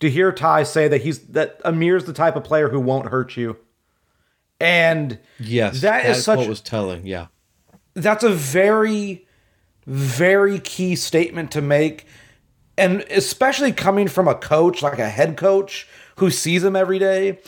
[0.05, 3.39] to hear Ty say that he's that Amir's the type of player who won't hurt
[3.39, 3.57] you.
[4.61, 7.07] And yes, that is such what was telling.
[7.07, 7.29] Yeah,
[7.95, 9.27] that's a very,
[9.87, 12.07] very key statement to make,
[12.77, 17.39] and especially coming from a coach like a head coach who sees him every day,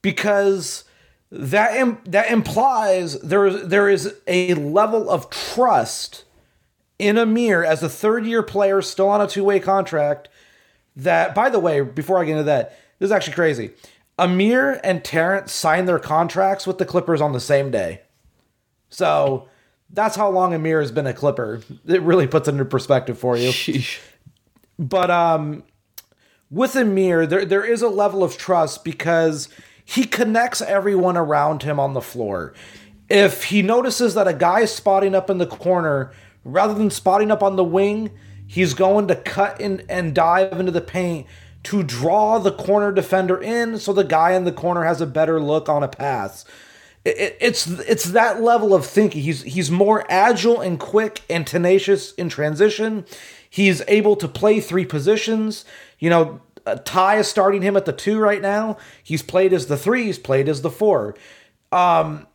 [0.00, 0.84] because
[1.32, 6.22] that Im- that implies there is there is a level of trust
[7.00, 10.28] in Amir as a third year player still on a two way contract.
[10.96, 13.70] That by the way, before I get into that, this is actually crazy.
[14.18, 18.00] Amir and Terrence signed their contracts with the Clippers on the same day.
[18.88, 19.48] So
[19.90, 21.60] that's how long Amir has been a Clipper.
[21.86, 23.50] It really puts it into perspective for you.
[23.50, 23.98] Sheesh.
[24.78, 25.64] But um,
[26.50, 29.48] with Amir, there, there is a level of trust because
[29.84, 32.54] he connects everyone around him on the floor.
[33.08, 36.12] If he notices that a guy is spotting up in the corner,
[36.44, 38.10] rather than spotting up on the wing,
[38.46, 41.26] he's going to cut in and dive into the paint
[41.64, 45.40] to draw the corner defender in so the guy in the corner has a better
[45.40, 46.44] look on a pass.
[47.04, 49.22] It, it's it's that level of thinking.
[49.22, 53.04] He's he's more agile and quick and tenacious in transition.
[53.50, 55.64] He's able to play three positions.
[55.98, 58.76] You know, uh, Ty is starting him at the two right now.
[59.02, 60.04] He's played as the three.
[60.04, 61.16] He's played as the four.
[61.72, 62.26] Um,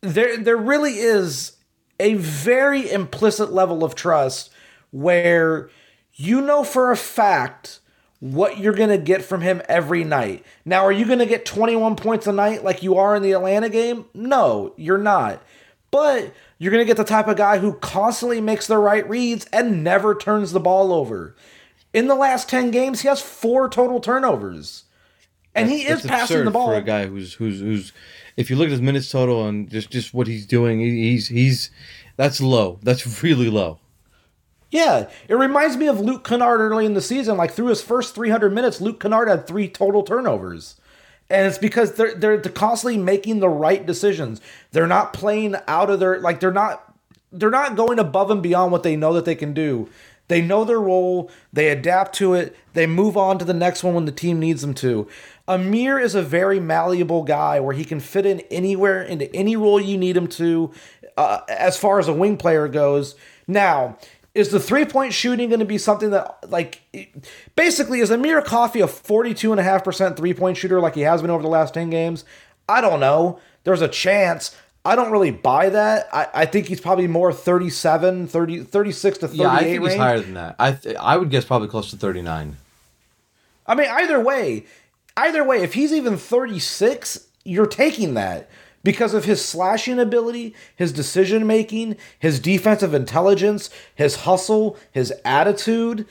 [0.00, 1.56] there there really is
[2.00, 4.50] a very implicit level of trust
[4.90, 5.70] where
[6.14, 7.80] you know for a fact
[8.20, 10.44] what you're going to get from him every night.
[10.64, 13.32] Now, are you going to get 21 points a night like you are in the
[13.32, 14.06] Atlanta game?
[14.12, 15.42] No, you're not.
[15.90, 19.46] But you're going to get the type of guy who constantly makes the right reads
[19.52, 21.36] and never turns the ball over.
[21.92, 24.84] In the last 10 games, he has four total turnovers.
[25.54, 26.68] And that's, he is passing the ball.
[26.68, 27.92] For a guy who's who's who's
[28.36, 31.70] if you look at his minutes total and just just what he's doing, he's he's
[32.16, 32.78] that's low.
[32.82, 33.80] That's really low.
[34.70, 37.36] Yeah, it reminds me of Luke Kennard early in the season.
[37.36, 40.76] Like through his first 300 minutes, Luke Kennard had three total turnovers.
[41.30, 44.40] And it's because they're they're constantly making the right decisions.
[44.72, 46.94] They're not playing out of their like they're not
[47.32, 49.88] they're not going above and beyond what they know that they can do.
[50.28, 53.94] They know their role, they adapt to it, they move on to the next one
[53.94, 55.08] when the team needs them to.
[55.46, 59.80] Amir is a very malleable guy where he can fit in anywhere into any role
[59.80, 60.70] you need him to
[61.16, 63.14] uh, as far as a wing player goes.
[63.46, 63.96] Now,
[64.38, 66.80] is the three point shooting going to be something that, like,
[67.56, 71.48] basically, is Amir Coffey a 42.5% three point shooter like he has been over the
[71.48, 72.24] last 10 games?
[72.68, 73.40] I don't know.
[73.64, 74.56] There's a chance.
[74.84, 76.08] I don't really buy that.
[76.12, 79.90] I, I think he's probably more 37, 30, 36 to 38 Yeah, I think range.
[79.90, 80.56] he's higher than that.
[80.58, 82.56] I, th- I would guess probably close to 39.
[83.66, 84.64] I mean, either way,
[85.16, 88.48] either way, if he's even 36, you're taking that
[88.82, 96.06] because of his slashing ability, his decision making, his defensive intelligence, his hustle, his attitude.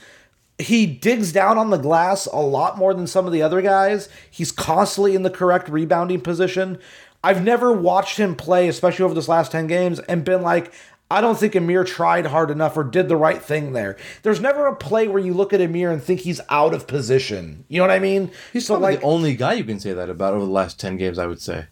[0.60, 4.10] He digs down on the glass a lot more than some of the other guys.
[4.30, 6.80] He's constantly in the correct rebounding position.
[7.24, 10.72] I've never watched him play, especially over this last 10 games, and been like,
[11.10, 13.96] I don't think Amir tried hard enough or did the right thing there.
[14.24, 17.64] There's never a play where you look at Amir and think he's out of position.
[17.70, 18.32] You know what I mean?
[18.52, 20.98] He's so like the only guy you can say that about over the last 10
[20.98, 21.68] games, I would say.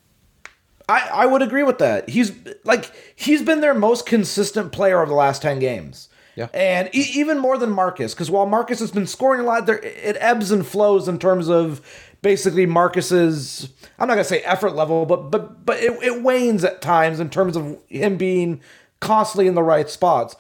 [0.88, 2.10] I, I would agree with that.
[2.10, 2.32] He's
[2.64, 6.10] like he's been their most consistent player over the last 10 games.
[6.36, 6.48] Yeah.
[6.54, 9.80] And e- even more than Marcus, because while Marcus has been scoring a lot, there
[9.80, 11.82] it ebbs and flows in terms of
[12.22, 16.82] basically Marcus's I'm not gonna say effort level, but but but it, it wanes at
[16.82, 18.62] times in terms of him being
[19.00, 20.36] constantly in the right spots.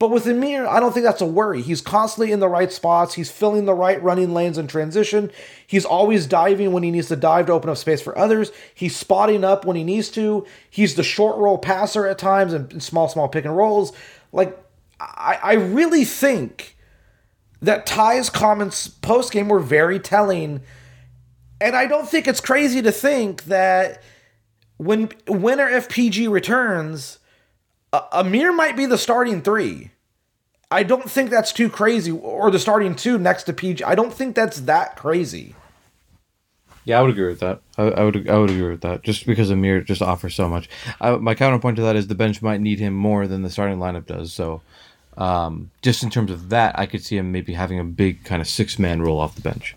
[0.00, 1.60] But with Amir, I don't think that's a worry.
[1.60, 3.12] He's constantly in the right spots.
[3.14, 5.30] He's filling the right running lanes in transition.
[5.66, 8.50] He's always diving when he needs to dive to open up space for others.
[8.74, 10.46] He's spotting up when he needs to.
[10.70, 13.92] He's the short roll passer at times and small, small pick and rolls.
[14.32, 14.58] Like,
[14.98, 16.78] I, I really think
[17.60, 20.62] that Ty's comments post game were very telling.
[21.60, 24.02] And I don't think it's crazy to think that
[24.78, 27.18] when winner FPG returns,
[27.92, 29.90] uh, Amir might be the starting three.
[30.70, 33.82] I don't think that's too crazy, or the starting two next to PG.
[33.82, 35.54] I don't think that's that crazy.
[36.84, 37.60] Yeah, I would agree with that.
[37.76, 39.02] I, I would I would agree with that.
[39.02, 40.68] Just because Amir just offers so much.
[41.00, 43.78] I, my counterpoint to that is the bench might need him more than the starting
[43.78, 44.32] lineup does.
[44.32, 44.62] So,
[45.16, 48.40] um, just in terms of that, I could see him maybe having a big kind
[48.40, 49.76] of six man role off the bench.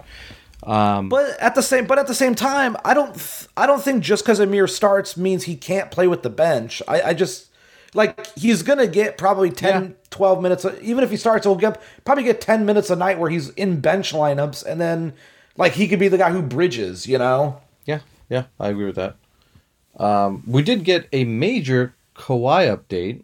[0.61, 3.81] Um, but at the same but at the same time, I don't th- I don't
[3.81, 6.81] think just because Amir starts means he can't play with the bench.
[6.87, 7.49] I, I just
[7.93, 9.89] like he's gonna get probably 10 Yeah.
[10.09, 13.29] 12 minutes even if he starts he'll get probably get 10 minutes a night where
[13.29, 15.13] he's in bench lineups and then
[15.57, 18.95] like he could be the guy who bridges you know Yeah, yeah, I agree with
[18.95, 19.15] that.
[19.97, 23.23] Um, we did get a major Kawhi update.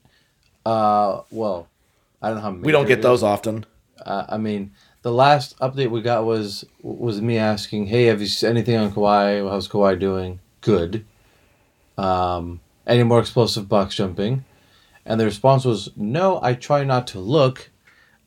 [0.66, 1.68] Uh, well,
[2.22, 3.66] I don't know how we don't get those often
[4.06, 8.28] Uh, I mean, the last update we got was was me asking, "Hey, have you
[8.28, 9.50] seen anything on Kawhi?
[9.50, 10.40] How's Kawhi doing?
[10.62, 11.06] Good.
[11.98, 14.44] Um, any more explosive box jumping?"
[15.10, 17.70] And the response was, "No, I try not to look.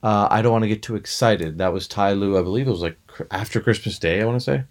[0.02, 2.70] Uh, I don't want to get too excited." That was Ty Lue, I believe it
[2.70, 2.98] was like
[3.30, 4.20] after Christmas Day.
[4.20, 4.64] I want to say.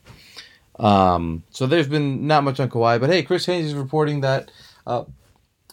[0.78, 4.52] Um, so there's been not much on Kawhi, but hey, Chris Haynes is reporting that
[4.86, 5.06] uh,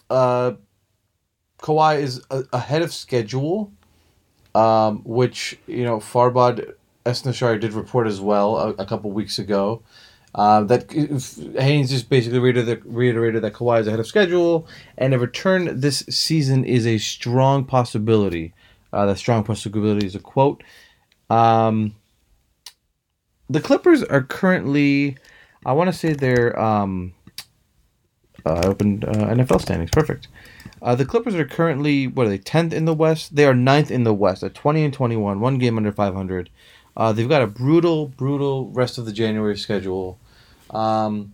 [0.09, 0.53] uh,
[1.59, 3.71] Kawhi is a- ahead of schedule
[4.55, 6.73] um, which you know Farbod
[7.05, 9.81] Esnaashari did report as well a, a couple weeks ago.
[10.35, 15.19] Uh, that Haynes just basically reiterated, reiterated that Kawhi is ahead of schedule, and a
[15.19, 18.53] return this season is a strong possibility.
[18.93, 20.63] Uh, that strong possibility is a quote.
[21.29, 21.95] Um,
[23.49, 25.17] the Clippers are currently,
[25.65, 26.59] I want to say they're.
[26.59, 27.13] Um,
[28.45, 29.91] uh, I opened uh, NFL standings.
[29.91, 30.27] Perfect.
[30.81, 32.37] Uh, the Clippers are currently what are they?
[32.37, 33.35] Tenth in the West.
[33.35, 36.49] They are ninth in the West at twenty and twenty-one, one game under five hundred.
[36.99, 40.19] Uh, they've got a brutal, brutal rest of the January schedule.
[40.69, 41.33] Um,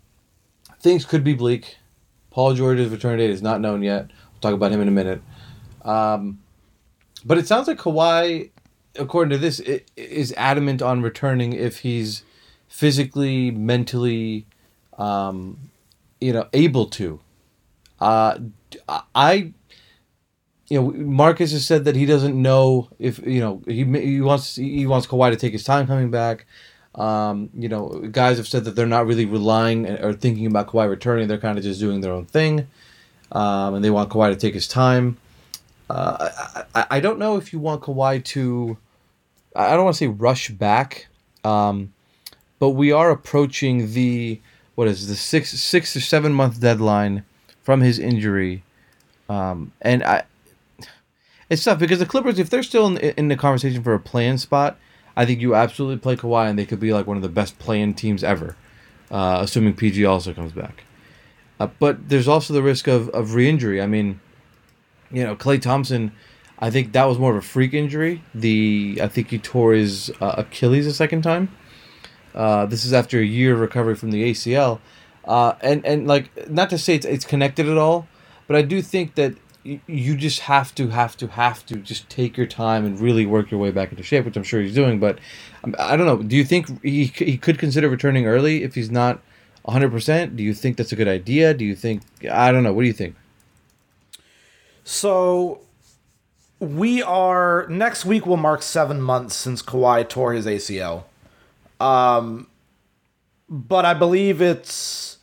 [0.80, 1.78] things could be bleak.
[2.30, 4.12] Paul George's return date is not known yet.
[4.32, 5.24] We'll talk about him in a minute.
[5.84, 6.40] Um,
[7.26, 8.52] but it sounds like Kawhi,
[8.96, 9.60] according to this,
[9.96, 12.22] is adamant on returning if he's
[12.68, 14.46] physically, mentally,
[15.00, 15.58] um,
[16.22, 17.20] you know, able to.
[18.00, 18.38] Uh,
[19.16, 19.54] I,
[20.68, 24.56] you know, Marcus has said that he doesn't know if you know he he wants
[24.56, 26.46] he wants Kawhi to take his time coming back.
[26.96, 30.90] Um, you know, guys have said that they're not really relying or thinking about Kawhi
[30.90, 31.28] returning.
[31.28, 32.68] They're kind of just doing their own thing,
[33.32, 35.18] um, and they want Kawhi to take his time.
[35.88, 38.78] Uh, I, I, don't know if you want Kawhi to.
[39.56, 41.08] I don't want to say rush back,
[41.44, 41.94] um,
[42.58, 44.42] but we are approaching the
[44.74, 47.24] what is the six six or seven month deadline
[47.62, 48.64] from his injury,
[49.30, 50.24] um, and I.
[51.50, 54.38] It's tough because the Clippers, if they're still in, in the conversation for a play-in
[54.38, 54.78] spot,
[55.16, 57.60] I think you absolutely play Kawhi and they could be like one of the best
[57.60, 58.56] play-in teams ever,
[59.12, 60.84] uh, assuming PG also comes back.
[61.60, 63.82] Uh, but there's also the risk of, of re-injury.
[63.82, 64.20] I mean,
[65.12, 66.12] you know, Klay Thompson,
[66.60, 68.24] I think that was more of a freak injury.
[68.34, 71.50] The I think he tore his uh, Achilles a second time.
[72.34, 74.80] Uh, this is after a year of recovery from the ACL,
[75.26, 78.08] uh, and and like not to say it's, it's connected at all,
[78.48, 79.36] but I do think that
[79.88, 83.50] you just have to have to have to just take your time and really work
[83.50, 85.00] your way back into shape, which I'm sure he's doing.
[85.00, 85.18] But
[85.64, 86.22] um, I don't know.
[86.22, 89.22] Do you think he he could consider returning early if he's not
[89.64, 89.92] 100?
[89.92, 91.54] percent Do you think that's a good idea?
[91.54, 92.74] Do you think I don't know.
[92.74, 93.16] What do you think?
[94.84, 95.62] So
[96.60, 101.04] we are next week will mark seven months since Kawhi tore his ACL.
[101.80, 102.48] Um,
[103.50, 105.18] but I believe it's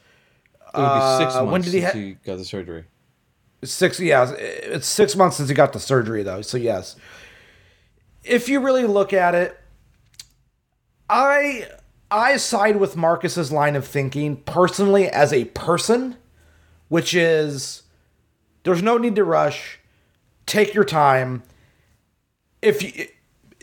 [0.74, 2.84] It would be six Uh, months when did he since ha- he got the surgery.
[3.64, 4.00] Six.
[4.00, 6.42] Yeah, it's six months since he got the surgery, though.
[6.42, 6.96] So yes,
[8.24, 9.58] if you really look at it,
[11.08, 11.68] I
[12.10, 16.16] I side with Marcus's line of thinking personally as a person,
[16.88, 17.82] which is
[18.64, 19.78] there's no need to rush.
[20.46, 21.42] Take your time.
[22.60, 23.06] If you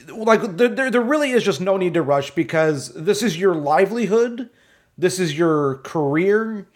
[0.07, 3.55] like, there, there, there really is just no need to rush because this is your
[3.55, 4.49] livelihood,
[4.97, 6.67] this is your career,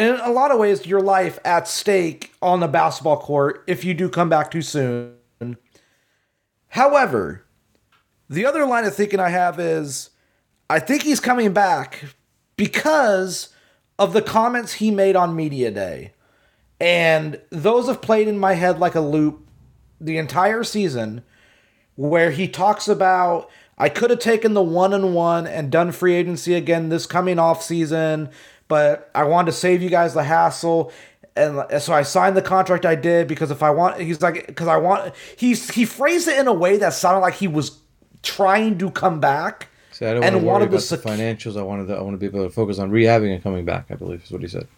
[0.00, 3.92] in a lot of ways, your life at stake on the basketball court if you
[3.92, 5.14] do come back too soon.
[6.68, 7.44] However,
[8.28, 10.08] the other line of thinking I have is
[10.70, 12.02] I think he's coming back
[12.56, 13.50] because
[13.98, 16.14] of the comments he made on Media Day.
[16.80, 19.46] And those have played in my head like a loop
[20.00, 21.22] the entire season
[21.96, 26.14] where he talks about I could have taken the one and one and done free
[26.14, 28.30] agency again this coming off season,
[28.70, 30.92] but I wanted to save you guys the hassle.
[31.34, 34.68] And so I signed the contract I did because if I want, he's like, because
[34.68, 37.78] I want, he's, he phrased it in a way that sounded like he was
[38.22, 41.58] trying to come back So I don't and want to worry about to the financials.
[41.58, 43.86] I wanted to, I want to be able to focus on rehabbing and coming back.
[43.90, 44.68] I believe is what he said.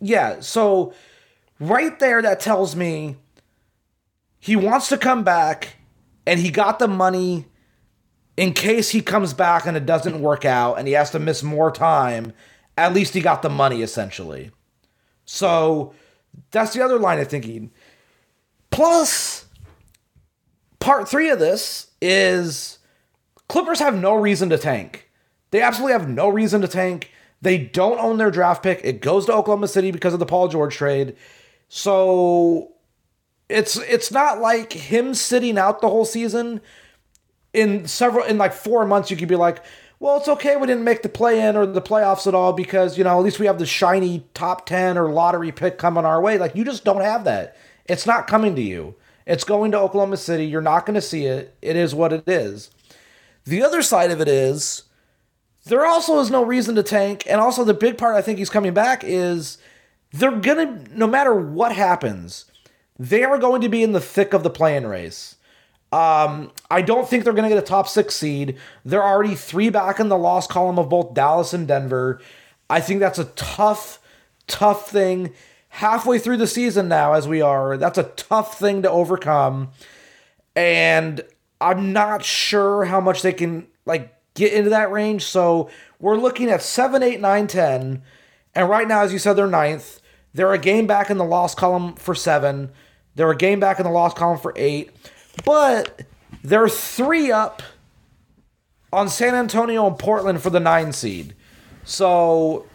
[0.00, 0.94] Yeah, so
[1.58, 3.16] right there, that tells me
[4.38, 5.76] he wants to come back
[6.24, 7.46] and he got the money
[8.36, 11.42] in case he comes back and it doesn't work out and he has to miss
[11.42, 12.32] more time,
[12.76, 14.50] at least he got the money essentially.
[15.24, 15.94] So
[16.50, 17.70] that's the other line of thinking.
[18.70, 19.46] Plus,
[20.80, 22.78] part three of this is
[23.48, 25.10] Clippers have no reason to tank.
[25.50, 27.10] They absolutely have no reason to tank.
[27.42, 28.80] They don't own their draft pick.
[28.82, 31.16] It goes to Oklahoma City because of the Paul George trade.
[31.68, 32.72] So
[33.50, 36.60] it's it's not like him sitting out the whole season.
[37.52, 39.62] In several in like four months, you could be like,
[40.02, 42.98] well, it's okay we didn't make the play in or the playoffs at all because,
[42.98, 46.20] you know, at least we have the shiny top 10 or lottery pick coming our
[46.20, 46.38] way.
[46.38, 47.56] Like, you just don't have that.
[47.86, 48.96] It's not coming to you.
[49.28, 50.44] It's going to Oklahoma City.
[50.44, 51.54] You're not going to see it.
[51.62, 52.72] It is what it is.
[53.44, 54.82] The other side of it is
[55.66, 57.22] there also is no reason to tank.
[57.28, 59.58] And also, the big part I think he's coming back is
[60.12, 62.46] they're going to, no matter what happens,
[62.98, 65.36] they are going to be in the thick of the playing race.
[65.92, 68.56] Um, I don't think they're going to get a top six seed.
[68.84, 72.20] They're already three back in the loss column of both Dallas and Denver.
[72.70, 74.00] I think that's a tough,
[74.46, 75.34] tough thing.
[75.68, 79.70] Halfway through the season now, as we are, that's a tough thing to overcome.
[80.56, 81.22] And
[81.60, 85.24] I'm not sure how much they can like get into that range.
[85.24, 85.70] So
[86.00, 88.02] we're looking at 7, 8, 9, 10.
[88.54, 90.00] And right now, as you said, they're ninth.
[90.34, 92.70] They're a game back in the loss column for seven.
[93.14, 94.90] They're a game back in the loss column for eight.
[95.44, 96.02] But
[96.44, 97.62] they're three up
[98.92, 101.34] on San Antonio and Portland for the nine seed.
[101.84, 102.66] So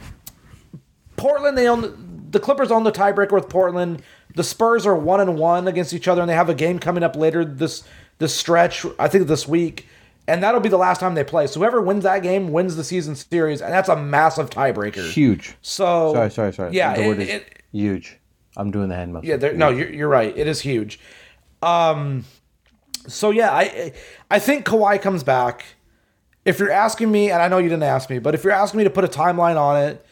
[1.15, 4.01] Portland, they own the Clippers own the tiebreaker with Portland.
[4.35, 7.03] The Spurs are one and one against each other, and they have a game coming
[7.03, 7.83] up later this
[8.17, 8.85] this stretch.
[8.99, 9.87] I think this week,
[10.27, 11.47] and that'll be the last time they play.
[11.47, 15.09] So whoever wins that game wins the season series, and that's a massive tiebreaker.
[15.11, 15.55] Huge.
[15.61, 16.73] So Sorry, sorry, sorry.
[16.73, 18.17] Yeah, the word it- is it- huge.
[18.55, 19.29] I'm doing the hand motion.
[19.39, 20.35] Yeah, no, you're, you're right.
[20.35, 20.99] It is huge.
[21.61, 22.25] Um,
[23.07, 23.93] so yeah, I
[24.29, 25.65] I think Kawhi comes back.
[26.45, 28.77] If you're asking me, and I know you didn't ask me, but if you're asking
[28.77, 30.05] me to put a timeline on it,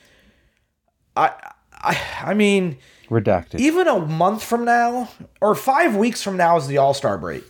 [1.16, 1.32] I
[1.72, 2.78] I I mean,
[3.10, 3.60] redacted.
[3.60, 5.10] even a month from now
[5.42, 7.44] or five weeks from now is the All Star break.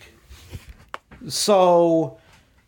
[1.27, 2.17] So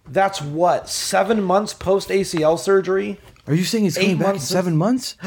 [0.07, 3.19] that's what seven months post ACL surgery.
[3.45, 5.15] Are you saying he's coming back in seven months?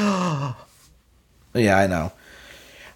[1.53, 2.13] Yeah, I know.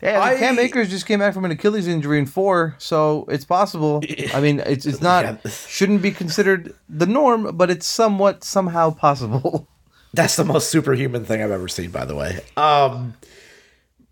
[0.05, 3.45] Yeah, I- Cam Akers just came back from an Achilles injury in four, so it's
[3.47, 4.03] possible.
[4.35, 9.67] I mean, it's it's not shouldn't be considered the norm, but it's somewhat somehow possible.
[10.13, 12.41] That's the most superhuman thing I've ever seen, by the way.
[12.57, 13.15] Um,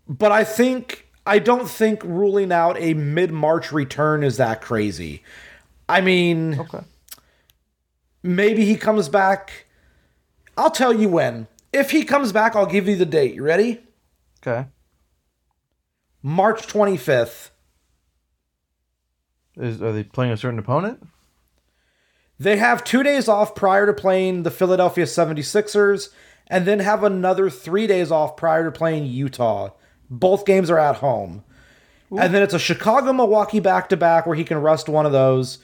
[0.07, 5.23] but I think I don't think ruling out a mid March return is that crazy.
[5.87, 6.81] I mean, Okay.
[8.23, 9.65] maybe he comes back.
[10.57, 11.47] I'll tell you when.
[11.71, 13.35] If he comes back, I'll give you the date.
[13.35, 13.81] You ready?
[14.45, 14.65] Okay.
[16.23, 17.49] March 25th.
[19.57, 21.05] Is are they playing a certain opponent?
[22.39, 26.09] They have two days off prior to playing the Philadelphia 76ers,
[26.47, 29.69] and then have another three days off prior to playing Utah.
[30.09, 31.43] Both games are at home.
[32.11, 35.11] And then it's a Chicago Milwaukee back to back where he can rest one of
[35.11, 35.57] those.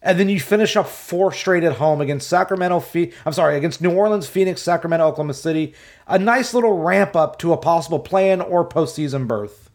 [0.00, 2.80] And then you finish up four straight at home against Sacramento.
[2.80, 5.74] Phe- I'm sorry, against New Orleans, Phoenix, Sacramento, Oklahoma City.
[6.08, 9.70] A nice little ramp up to a possible play-in or postseason berth.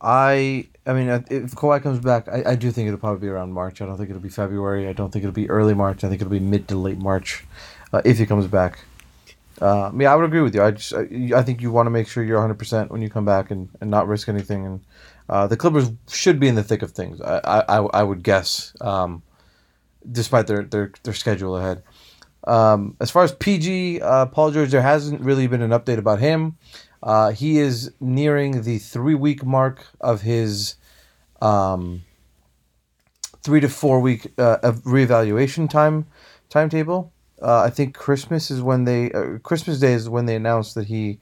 [0.00, 3.52] I I mean, if Kawhi comes back, I, I do think it'll probably be around
[3.52, 3.82] March.
[3.82, 4.88] I don't think it'll be February.
[4.88, 6.04] I don't think it'll be early March.
[6.04, 7.44] I think it'll be mid to late March,
[7.92, 8.78] uh, if he comes back.
[9.60, 10.62] Uh, yeah, I would agree with you.
[10.62, 13.10] I just I, I think you want to make sure you're 100 percent when you
[13.10, 14.66] come back and, and not risk anything.
[14.66, 14.80] And
[15.28, 17.20] uh, the Clippers should be in the thick of things.
[17.20, 19.22] I I, I would guess, um,
[20.10, 21.82] despite their, their their schedule ahead.
[22.44, 26.20] Um, as far as PG, uh, Paul George, there hasn't really been an update about
[26.20, 26.56] him.
[27.02, 30.74] Uh, he is nearing the three week mark of his
[31.40, 32.02] um,
[33.42, 36.06] three to four week uh, reevaluation time
[36.48, 37.12] timetable.
[37.40, 40.86] Uh, I think Christmas is when they uh, Christmas Day is when they announced that
[40.86, 41.18] he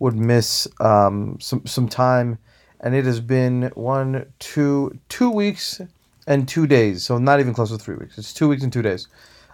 [0.00, 2.38] would miss um, some some time,
[2.80, 5.80] and it has been one two two weeks
[6.26, 8.18] and two days, so not even close to three weeks.
[8.18, 9.06] It's two weeks and two days.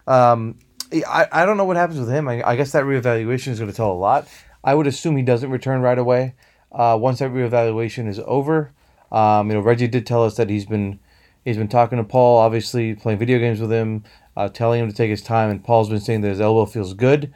[0.06, 0.58] Um,
[1.06, 2.28] I, I don't know what happens with him.
[2.28, 4.26] I, I guess that reevaluation is going to tell a lot.
[4.68, 6.34] I would assume he doesn't return right away.
[6.70, 8.70] Uh, once that reevaluation is over,
[9.10, 11.00] um, you know Reggie did tell us that he's been
[11.42, 14.04] he's been talking to Paul, obviously playing video games with him,
[14.36, 16.92] uh, telling him to take his time, and Paul's been saying that his elbow feels
[16.92, 17.32] good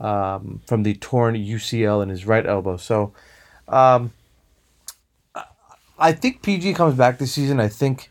[0.00, 2.78] um, from the torn UCL in his right elbow.
[2.78, 3.12] So
[3.68, 4.12] um,
[5.98, 7.60] I think PG comes back this season.
[7.60, 8.10] I think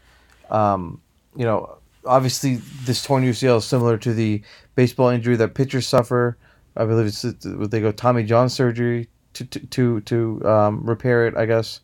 [0.51, 1.01] um,
[1.35, 4.43] you know obviously this torn UCL is similar to the
[4.75, 6.37] baseball injury that pitchers suffer.
[6.79, 11.35] I believe it's they go Tommy John surgery to to to, um, repair it.
[11.35, 11.81] I guess.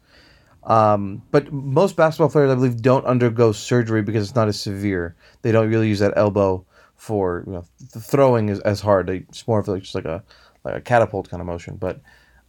[0.64, 5.16] Um, but most basketball players, I believe, don't undergo surgery because it's not as severe.
[5.44, 6.66] They don't really use that elbow
[6.96, 9.10] for you know th- throwing as, as hard.
[9.10, 10.24] It's more of like just like a
[10.64, 11.76] like a catapult kind of motion.
[11.76, 12.02] But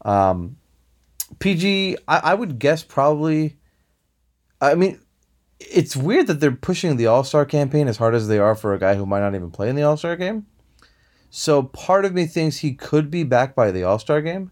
[0.02, 0.56] um,
[1.40, 3.56] PG, I, I would guess probably.
[4.60, 5.00] I mean,
[5.60, 8.72] it's weird that they're pushing the All Star campaign as hard as they are for
[8.72, 10.46] a guy who might not even play in the All Star game.
[11.30, 14.50] So part of me thinks he could be back by the All Star game.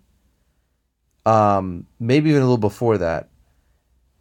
[1.26, 3.30] Um, maybe even a little before that.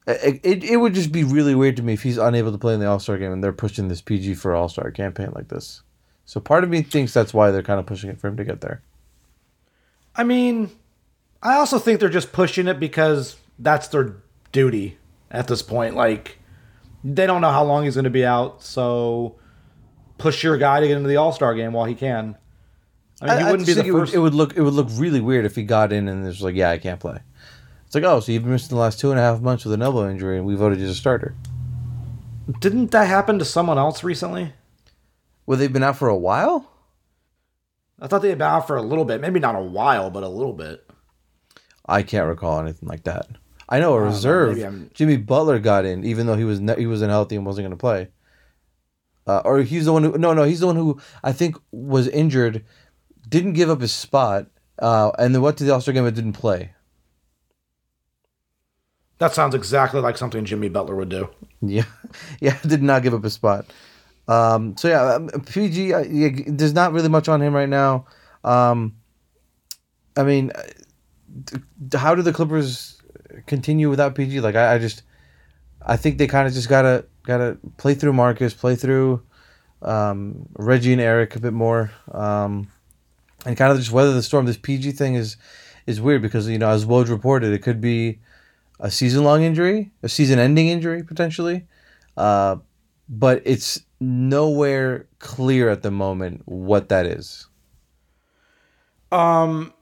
[0.05, 2.73] It, it, it would just be really weird to me if he's unable to play
[2.73, 5.49] in the All Star game and they're pushing this PG for All Star campaign like
[5.49, 5.81] this.
[6.25, 8.45] So part of me thinks that's why they're kind of pushing it for him to
[8.45, 8.81] get there.
[10.15, 10.69] I mean,
[11.41, 14.17] I also think they're just pushing it because that's their
[14.51, 14.97] duty
[15.31, 15.95] at this point.
[15.95, 16.37] Like,
[17.03, 19.35] they don't know how long he's going to be out, so
[20.17, 22.37] push your guy to get into the All Star game while he can.
[23.23, 24.13] I mean, he I- I wouldn't be just the first.
[24.13, 26.25] It would, it would look it would look really weird if he got in and
[26.27, 27.19] it's like, yeah, I can't play.
[27.85, 29.81] It's like, oh, so you've missed the last two and a half months with an
[29.81, 31.35] elbow injury, and we voted you as a starter.
[32.59, 34.53] Didn't that happen to someone else recently?
[35.45, 36.69] Well, they've been out for a while.
[38.01, 39.21] I thought they had been out for a little bit.
[39.21, 40.85] Maybe not a while, but a little bit.
[41.85, 43.27] I can't recall anything like that.
[43.69, 44.57] I know a reserve.
[44.61, 47.63] I'm- Jimmy Butler got in, even though he was ne- he wasn't healthy and wasn't
[47.65, 48.09] going to play.
[49.25, 52.09] Uh, or he's the one who no no he's the one who I think was
[52.09, 52.65] injured,
[53.33, 54.45] didn't give up his spot,
[54.77, 56.71] uh, and then went to the All Star game but didn't play.
[59.17, 61.29] That sounds exactly like something Jimmy Butler would do.
[61.59, 61.85] Yeah,
[62.39, 63.65] yeah, did not give up his spot.
[64.27, 65.93] Um, so yeah, um, PG.
[65.93, 68.05] Uh, yeah, there's not really much on him right now.
[68.43, 68.97] Um,
[70.15, 73.01] I mean, uh, how do the Clippers
[73.47, 74.41] continue without PG?
[74.41, 75.01] Like, I, I just,
[75.81, 79.23] I think they kind of just gotta gotta play through Marcus, play through
[79.81, 82.67] um, Reggie and Eric a bit more, um,
[83.45, 84.45] and kind of just weather the storm.
[84.45, 85.37] This PG thing is
[85.85, 88.19] is weird because you know, as Woj reported, it could be
[88.79, 91.65] a season long injury, a season ending injury potentially.
[92.15, 92.57] Uh,
[93.09, 97.47] but it's nowhere clear at the moment what that is.
[99.11, 99.73] Um,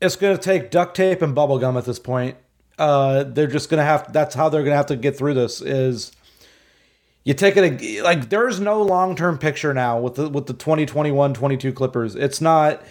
[0.00, 2.36] it's to take duct tape and bubble gum at this point.
[2.78, 4.12] Uh, they're just to have.
[4.12, 5.60] That's how they're to have to get through this.
[5.60, 6.12] Is
[7.24, 10.54] you take it like there is no long term picture now with the with the
[10.54, 12.14] 2021-22 Clippers.
[12.14, 12.82] It's not.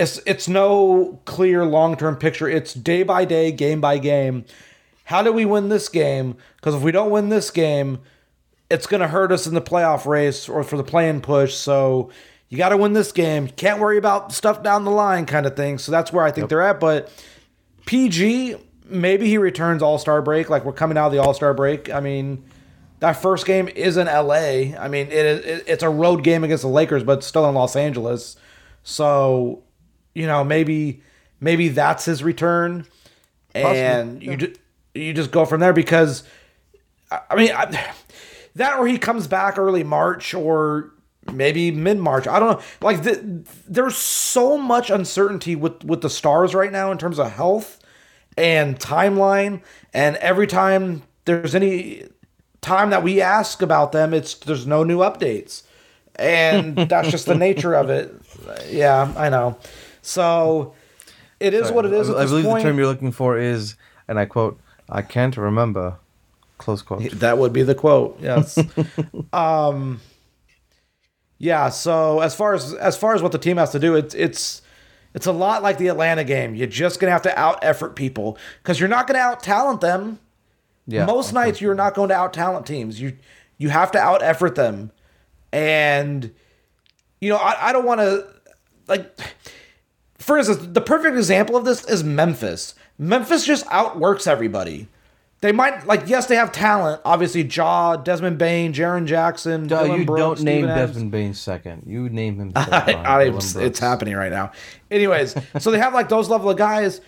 [0.00, 2.48] It's it's no clear long term picture.
[2.48, 4.46] It's day by day, game by game.
[5.04, 6.36] How do we win this game?
[6.56, 7.98] Because if we don't win this game,
[8.70, 11.54] it's going to hurt us in the playoff race or for the play-in push.
[11.54, 12.10] So
[12.48, 13.48] you got to win this game.
[13.48, 15.76] Can't worry about stuff down the line, kind of thing.
[15.76, 16.80] So that's where I think they're at.
[16.80, 17.12] But
[17.84, 20.48] PG, maybe he returns All Star break.
[20.48, 21.92] Like we're coming out of the All Star break.
[21.92, 22.42] I mean,
[23.00, 24.78] that first game is in LA.
[24.78, 27.54] I mean, it is it, it's a road game against the Lakers, but still in
[27.54, 28.36] Los Angeles.
[28.82, 29.62] So
[30.14, 31.02] you know, maybe
[31.40, 32.86] maybe that's his return,
[33.54, 34.54] and you ju-
[34.94, 36.22] you just go from there because
[37.10, 37.50] I I mean.
[37.52, 37.92] I,
[38.56, 40.92] that or he comes back early March or
[41.32, 42.26] maybe mid March.
[42.26, 42.62] I don't know.
[42.80, 47.30] Like the, there's so much uncertainty with with the stars right now in terms of
[47.32, 47.80] health
[48.36, 49.62] and timeline.
[49.92, 52.04] And every time there's any
[52.60, 55.62] time that we ask about them, it's there's no new updates,
[56.16, 58.14] and that's just the nature of it.
[58.68, 59.58] Yeah, I know.
[60.02, 60.74] So
[61.38, 62.08] it is what it is.
[62.08, 62.62] I, at I believe point.
[62.62, 63.76] the term you're looking for is,
[64.08, 65.96] and I quote, "I can't remember."
[66.58, 67.10] Close quote.
[67.12, 68.18] That would be the quote.
[68.20, 68.58] Yes.
[69.32, 70.00] um
[71.38, 74.14] Yeah, so as far as as far as what the team has to do, it's
[74.14, 74.60] it's
[75.14, 76.54] it's a lot like the Atlanta game.
[76.54, 80.18] You're just gonna have to out effort people because you're not gonna out talent them.
[80.86, 81.06] Yeah.
[81.06, 83.00] Most nights you're not going to out talent teams.
[83.00, 83.16] You
[83.58, 84.90] you have to out effort them,
[85.52, 86.32] and
[87.20, 88.26] you know I, I don't want to
[88.88, 89.18] like.
[90.20, 92.74] For instance, the perfect example of this is Memphis.
[92.98, 94.88] Memphis just outworks everybody.
[95.40, 97.00] They might like yes, they have talent.
[97.02, 99.62] Obviously, Ja, Desmond Bane, Jaren Jackson.
[99.62, 100.90] No, Dillon you Brooks, don't name Adams.
[100.90, 101.84] Desmond Bane second.
[101.86, 102.52] You name him.
[102.54, 104.52] third I, I, it's, it's happening right now.
[104.90, 107.00] Anyways, so they have like those level of guys,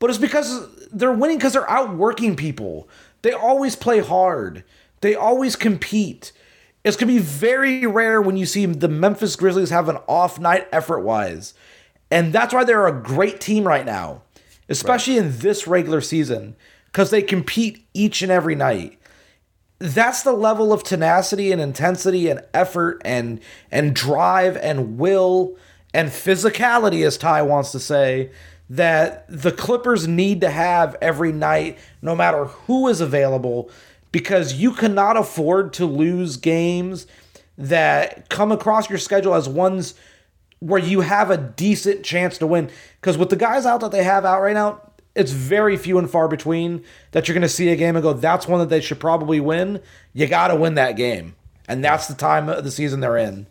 [0.00, 2.90] but it's because they're winning because they're outworking people.
[3.22, 4.64] They always play hard.
[5.00, 6.32] They always compete.
[6.84, 10.68] It's gonna be very rare when you see the Memphis Grizzlies have an off night
[10.72, 11.54] effort wise,
[12.10, 14.22] and that's why they're a great team right now,
[14.68, 16.56] especially in this regular season
[16.86, 18.98] because they compete each and every night.
[19.78, 23.40] That's the level of tenacity and intensity and effort and
[23.70, 25.56] and drive and will
[25.94, 28.30] and physicality as Ty wants to say
[28.70, 33.70] that the Clippers need to have every night no matter who is available
[34.12, 37.06] because you cannot afford to lose games
[37.56, 39.94] that come across your schedule as ones
[40.60, 44.02] where you have a decent chance to win because with the guys out that they
[44.02, 44.80] have out right now
[45.18, 48.12] it's very few and far between that you're going to see a game and go,
[48.12, 49.82] that's one that they should probably win.
[50.12, 51.34] You got to win that game.
[51.66, 53.46] And that's the time of the season they're in.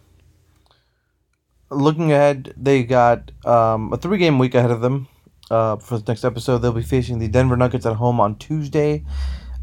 [1.70, 5.10] Looking ahead, they got um, a three game week ahead of them.
[5.51, 9.03] Uh, for the next episode, they'll be facing the Denver Nuggets at home on Tuesday.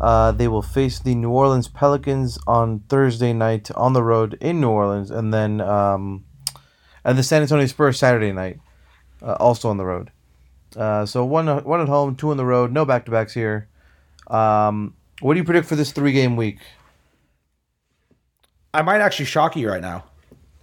[0.01, 4.61] Uh, they will face the New Orleans Pelicans on Thursday night on the road in
[4.61, 6.25] New Orleans, and then um,
[7.05, 8.59] and the San Antonio Spurs Saturday night,
[9.23, 10.11] uh, also on the road.
[10.77, 12.73] Uh, so one one at home, two on the road.
[12.73, 13.69] No back to backs here.
[14.27, 16.59] Um, what do you predict for this three game week?
[18.73, 20.05] I might actually shock you right now.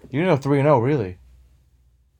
[0.09, 1.17] You know three and zero, really?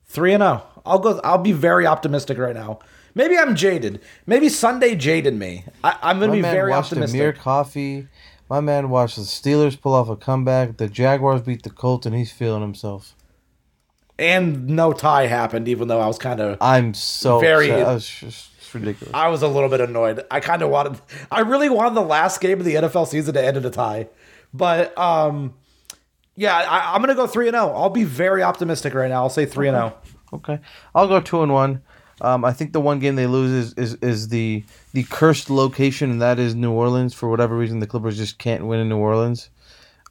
[0.06, 0.62] Three and zero.
[0.86, 1.20] I'll go.
[1.22, 2.78] I'll be very optimistic right now.
[3.14, 4.00] Maybe I'm jaded.
[4.26, 5.64] Maybe Sunday jaded me.
[5.84, 7.20] I, am going to be man very watched optimistic.
[7.20, 8.08] Amir Coffey.
[8.48, 10.78] My man watched the Steelers pull off a comeback.
[10.78, 13.14] The Jaguars beat the Colts, and he's feeling himself.
[14.22, 16.58] And no tie happened, even though I was kind of.
[16.60, 17.86] I'm so Very- upset.
[17.86, 19.14] That was just- it's ridiculous.
[19.14, 20.24] I was a little bit annoyed.
[20.30, 21.00] I kind of wanted.
[21.30, 24.08] I really wanted the last game of the NFL season to end in a tie,
[24.54, 25.54] but um,
[26.36, 27.72] yeah, I, I'm going to go three and zero.
[27.72, 29.22] I'll be very optimistic right now.
[29.22, 29.80] I'll say three and oh.
[29.80, 29.98] zero.
[30.34, 30.58] Okay,
[30.94, 31.82] I'll go two and one.
[32.22, 36.10] Um, I think the one game they lose is, is, is the the cursed location,
[36.10, 37.12] and that is New Orleans.
[37.14, 39.50] For whatever reason, the Clippers just can't win in New Orleans.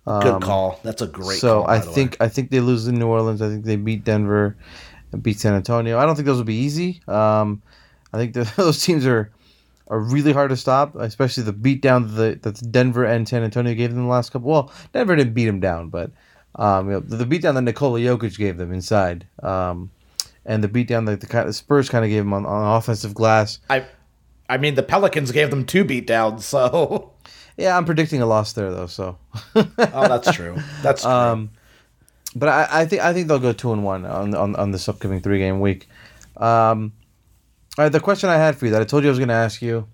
[0.06, 0.80] Good call.
[0.84, 1.40] That's a great.
[1.40, 3.42] so call, I the think I think they lose in New Orleans.
[3.42, 4.56] I think they beat Denver,
[5.12, 5.98] and beat San Antonio.
[5.98, 7.02] I don't think those will be easy.
[7.08, 7.62] Um,
[8.14, 9.32] I think that those teams are
[9.88, 13.74] are really hard to stop, especially the beat down that the, Denver and San Antonio
[13.74, 14.50] gave them the last couple.
[14.50, 16.12] Well, Denver didn't beat them down, but
[16.56, 19.92] um, you know, the, the beat down that Nikola Jokic gave them inside, um,
[20.46, 23.14] and the beat down that the, the Spurs kind of gave them on, on offensive
[23.14, 23.60] glass.
[23.70, 23.86] I,
[24.50, 27.12] I mean, the Pelicans gave them two beatdowns, so
[27.62, 28.88] Yeah, I'm predicting a loss there though.
[28.88, 29.18] So,
[29.56, 30.58] oh, that's true.
[30.82, 31.12] That's true.
[31.12, 31.52] um,
[32.36, 34.88] but I, I think I think they'll go two and one on on, on this
[34.90, 35.88] upcoming three game week.
[36.38, 36.94] Um,
[37.78, 39.30] all right, the question I had for you that I told you I was going
[39.30, 39.88] to ask you,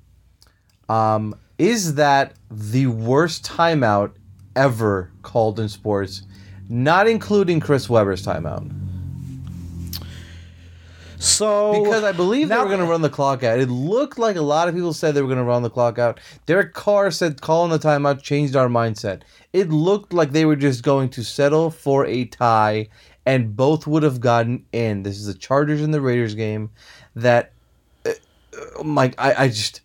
[0.90, 4.12] um, is that the worst timeout
[4.56, 6.24] ever called in sports,
[6.70, 8.72] not including Chris Webber's timeout?
[11.20, 13.60] So Because I believe they were going to run the clock out.
[13.60, 15.98] It looked like a lot of people said they were going to run the clock
[15.98, 16.20] out.
[16.46, 19.22] Derek Carr said calling the timeout changed our mindset.
[19.54, 22.90] It looked like they were just going to settle for a tie,
[23.26, 25.04] and both would have gotten in.
[25.04, 26.70] This is the Chargers and the Raiders game.
[27.16, 27.54] That,
[28.06, 28.12] uh,
[28.80, 29.82] uh, Mike, I, I just.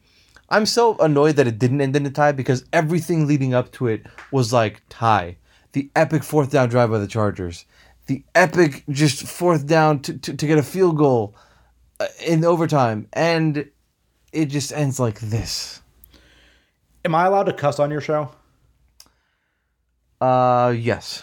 [0.51, 3.87] I'm so annoyed that it didn't end in a tie because everything leading up to
[3.87, 5.39] it was like tie.
[5.73, 7.65] The epic fourth down drive by the Chargers.
[8.13, 11.35] The epic just fourth down to, to, to get a field goal
[11.99, 13.09] uh, in overtime.
[13.15, 13.71] And
[14.35, 15.81] it just ends like this.
[17.07, 18.31] am I allowed to cuss on your show?
[20.21, 21.23] Uh, yes.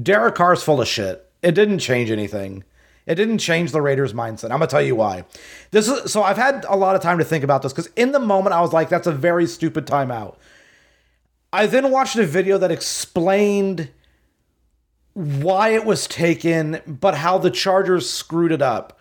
[0.00, 1.30] Derek Carr's full of shit.
[1.42, 2.64] It didn't change anything.
[3.06, 4.44] It didn't change the Raiders' mindset.
[4.44, 5.24] I'm gonna tell you why.
[5.70, 8.12] This is so I've had a lot of time to think about this because in
[8.12, 10.36] the moment I was like, "That's a very stupid timeout."
[11.54, 13.88] I then watched a video that explained
[15.14, 18.98] why it was taken, but how the Chargers screwed it up.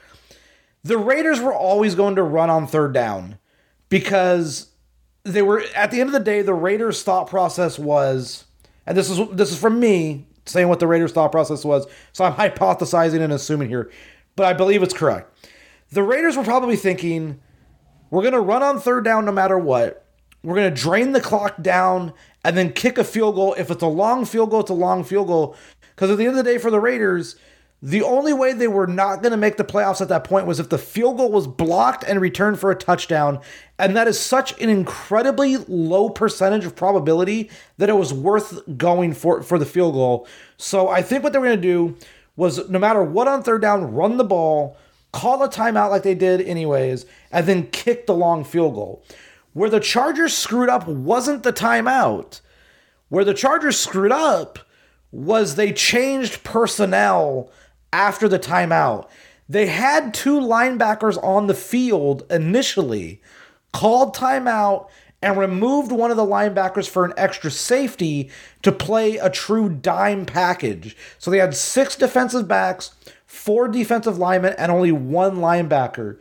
[0.84, 3.40] The Raiders were always going to run on third down
[3.90, 4.70] because
[5.24, 8.46] they were at the end of the day the Raiders thought process was
[8.86, 12.26] and this is this is from me saying what the Raiders thought process was so
[12.26, 13.90] I'm hypothesizing and assuming here
[14.36, 15.32] but I believe it's correct.
[15.92, 17.40] The Raiders were probably thinking
[18.10, 20.06] we're going to run on third down no matter what.
[20.44, 23.56] We're going to drain the clock down and then kick a field goal.
[23.58, 25.56] If it's a long field goal, it's a long field goal.
[25.96, 27.36] Because at the end of the day, for the Raiders,
[27.84, 30.58] the only way they were not going to make the playoffs at that point was
[30.58, 33.42] if the field goal was blocked and returned for a touchdown.
[33.78, 39.14] And that is such an incredibly low percentage of probability that it was worth going
[39.14, 40.26] for, for the field goal.
[40.56, 41.98] So I think what they were going to do
[42.38, 44.78] was no matter what on third down, run the ball,
[45.12, 49.04] call a timeout like they did anyways, and then kick the long field goal.
[49.52, 52.40] Where the Chargers screwed up wasn't the timeout.
[53.10, 54.60] Where the Chargers screwed up
[55.14, 57.50] was they changed personnel
[57.94, 59.08] after the timeout.
[59.48, 63.22] They had two linebackers on the field initially,
[63.72, 64.90] called timeout,
[65.22, 68.32] and removed one of the linebackers for an extra safety
[68.64, 70.98] to play a true dime package.
[71.20, 72.96] So they had six defensive backs,
[73.28, 76.18] four defensive linemen, and only one linebacker.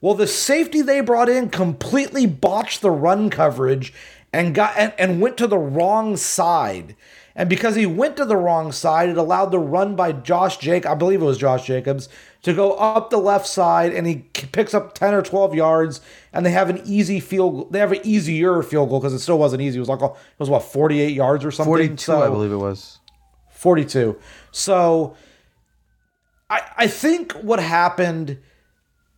[0.00, 3.92] Well, the safety they brought in completely botched the run coverage
[4.32, 6.94] and got and, and went to the wrong side.
[7.38, 10.86] And because he went to the wrong side, it allowed the run by Josh Jake,
[10.86, 12.08] I believe it was Josh Jacobs,
[12.42, 16.00] to go up the left side, and he picks up 10 or 12 yards,
[16.32, 17.74] and they have an easy field.
[17.74, 19.76] They have an easier field goal because it still wasn't easy.
[19.76, 21.70] It was like it was what 48 yards or something.
[21.70, 23.00] 42, I believe it was.
[23.50, 24.16] 42.
[24.50, 25.14] So
[26.48, 28.38] I I think what happened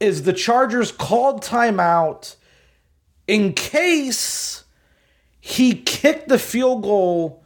[0.00, 2.34] is the Chargers called timeout
[3.28, 4.64] in case
[5.38, 7.44] he kicked the field goal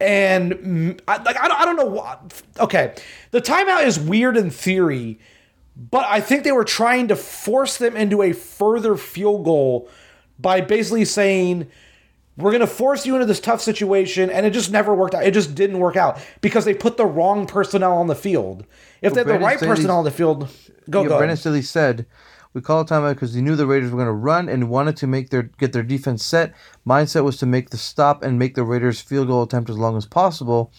[0.00, 2.94] and I, like I don't, I don't know what okay.
[3.30, 5.18] The timeout is weird in theory
[5.90, 9.88] but I think they were trying to force them into a further field goal
[10.38, 11.68] by basically saying
[12.36, 15.24] we're going to force you into this tough situation and it just never worked out.
[15.24, 18.66] It just didn't work out because they put the wrong personnel on the field.
[19.00, 20.48] If they had the right Staley's- personnel on the field
[20.88, 22.06] go yeah, go Brandon Staley said,
[22.54, 25.06] "We called timeout because he knew the Raiders were going to run and wanted to
[25.06, 26.54] make their get their defense set.
[26.86, 29.96] Mindset was to make the stop and make the Raiders field goal attempt as long
[29.96, 30.72] as possible."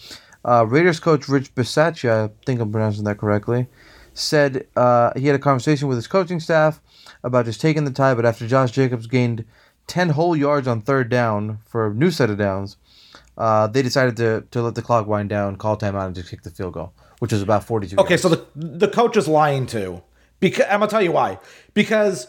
[0.44, 3.68] Uh, Raiders coach Rich Bisaccia, I think I'm pronouncing that correctly,
[4.12, 6.80] said uh, he had a conversation with his coaching staff
[7.22, 9.44] about just taking the tie, but after Josh Jacobs gained
[9.86, 12.76] 10 whole yards on third down for a new set of downs,
[13.38, 16.42] uh, they decided to, to let the clock wind down, call timeout, and just kick
[16.42, 18.22] the field goal, which was about 42 Okay, yards.
[18.22, 20.02] so the the coach is lying too.
[20.42, 21.38] Because I'm gonna tell you why.
[21.72, 22.26] Because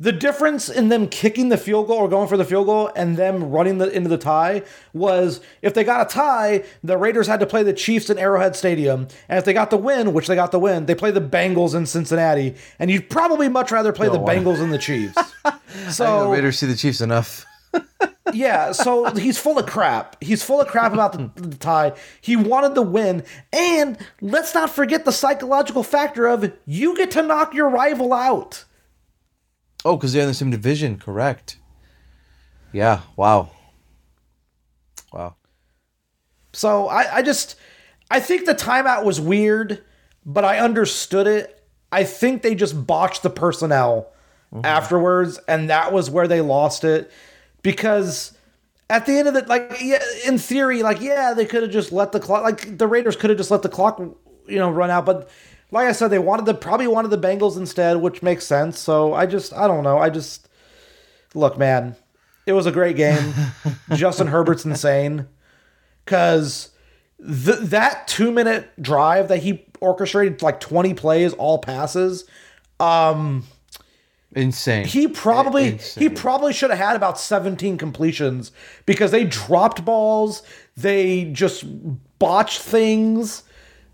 [0.00, 3.16] the difference in them kicking the field goal or going for the field goal and
[3.16, 7.38] them running the, into the tie was if they got a tie, the Raiders had
[7.38, 10.34] to play the Chiefs in Arrowhead Stadium, and if they got the win, which they
[10.34, 14.08] got the win, they play the Bengals in Cincinnati, and you'd probably much rather play
[14.08, 14.34] the why?
[14.34, 15.16] Bengals than the Chiefs.
[15.88, 17.46] So the Raiders see the Chiefs enough.
[18.32, 20.22] Yeah, so he's full of crap.
[20.22, 21.92] He's full of crap about the, the tie.
[22.20, 23.24] He wanted the win.
[23.52, 28.64] And let's not forget the psychological factor of you get to knock your rival out.
[29.84, 31.58] Oh, because they're in the same division, correct.
[32.72, 33.50] Yeah, wow.
[35.12, 35.36] Wow.
[36.52, 37.56] So I, I just
[38.10, 39.82] I think the timeout was weird,
[40.24, 41.64] but I understood it.
[41.90, 44.12] I think they just botched the personnel
[44.52, 44.64] mm-hmm.
[44.64, 47.10] afterwards, and that was where they lost it.
[47.62, 48.36] Because
[48.90, 51.92] at the end of it, like yeah, in theory, like, yeah, they could have just
[51.92, 54.90] let the clock like the Raiders could have just let the clock you know run
[54.90, 55.30] out, but
[55.70, 58.78] like I said, they wanted the probably wanted the Bengals instead, which makes sense.
[58.78, 59.98] So I just I don't know.
[59.98, 60.48] I just
[61.34, 61.96] look, man,
[62.46, 63.32] it was a great game.
[63.94, 65.26] Justin Herbert's insane
[66.04, 66.70] because
[67.18, 72.24] th- that two minute drive that he orchestrated like 20 plays all passes
[72.78, 73.44] um
[74.34, 74.86] Insane.
[74.86, 76.02] he probably Insane.
[76.02, 78.50] he probably should have had about 17 completions
[78.86, 80.42] because they dropped balls
[80.76, 81.64] they just
[82.18, 83.42] botched things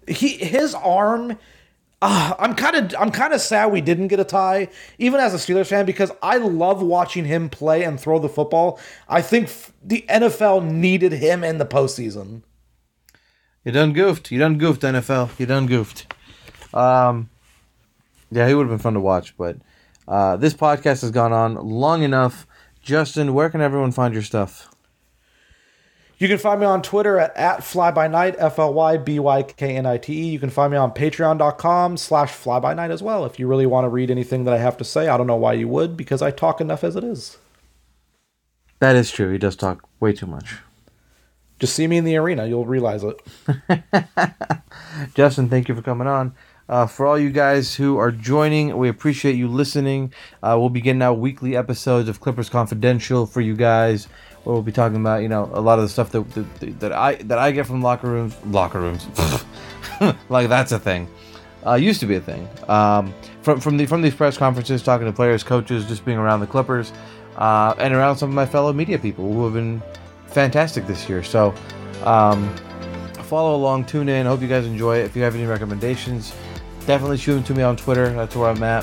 [0.06, 1.36] he his arm
[2.00, 4.68] uh, I'm kind of I'm kind of sad we didn't get a tie,
[4.98, 8.78] even as a Steelers fan, because I love watching him play and throw the football.
[9.08, 12.42] I think f- the NFL needed him in the postseason.
[13.64, 14.30] You done goofed.
[14.30, 15.36] You done goofed, NFL.
[15.40, 16.06] You done goofed.
[16.72, 17.30] Um,
[18.30, 19.56] yeah, he would have been fun to watch, but
[20.08, 22.46] uh, this podcast has gone on long enough.
[22.82, 24.74] Justin, where can everyone find your stuff?
[26.16, 30.28] You can find me on Twitter at, at flybynight, F-L-Y-B-Y-K-N-I-T-E.
[30.28, 33.88] You can find me on patreon.com slash flybynight as well if you really want to
[33.88, 35.06] read anything that I have to say.
[35.06, 37.36] I don't know why you would, because I talk enough as it is.
[38.80, 39.30] That is true.
[39.30, 40.56] He does talk way too much.
[41.60, 43.20] Just see me in the arena, you'll realize it.
[45.14, 46.34] Justin, thank you for coming on.
[46.68, 50.12] Uh, for all you guys who are joining, we appreciate you listening.
[50.42, 54.06] Uh, we'll be getting out weekly episodes of Clippers Confidential for you guys,
[54.44, 56.92] where we'll be talking about you know a lot of the stuff that that, that
[56.92, 58.36] I that I get from locker rooms.
[58.44, 59.06] Locker rooms,
[60.28, 61.08] like that's a thing.
[61.66, 62.46] Uh, used to be a thing.
[62.68, 66.40] Um, from from the from these press conferences, talking to players, coaches, just being around
[66.40, 66.92] the Clippers,
[67.36, 69.82] uh, and around some of my fellow media people who have been
[70.26, 71.22] fantastic this year.
[71.22, 71.54] So.
[72.04, 72.54] Um,
[73.28, 74.24] follow along, tune in.
[74.24, 75.04] Hope you guys enjoy it.
[75.04, 76.32] If you have any recommendations,
[76.88, 78.08] definitely shoot them to me on Twitter.
[78.14, 78.82] That's where I'm at.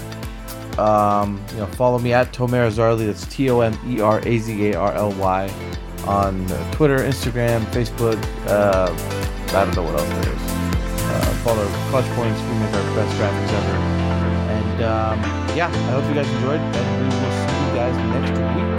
[0.77, 3.07] Um, you know, follow me at Tomer Azarly.
[3.07, 5.51] That's T O M E R A Z A R L Y
[6.05, 8.21] on Twitter, Instagram, Facebook.
[8.45, 8.93] Uh,
[9.57, 10.41] I don't know what else there is.
[11.01, 12.39] Uh, follow Clutch Points.
[12.41, 13.75] We make our best graphics ever.
[14.53, 18.69] And um, yeah, I hope you guys enjoyed, and we will see you guys next
[18.69, 18.74] week.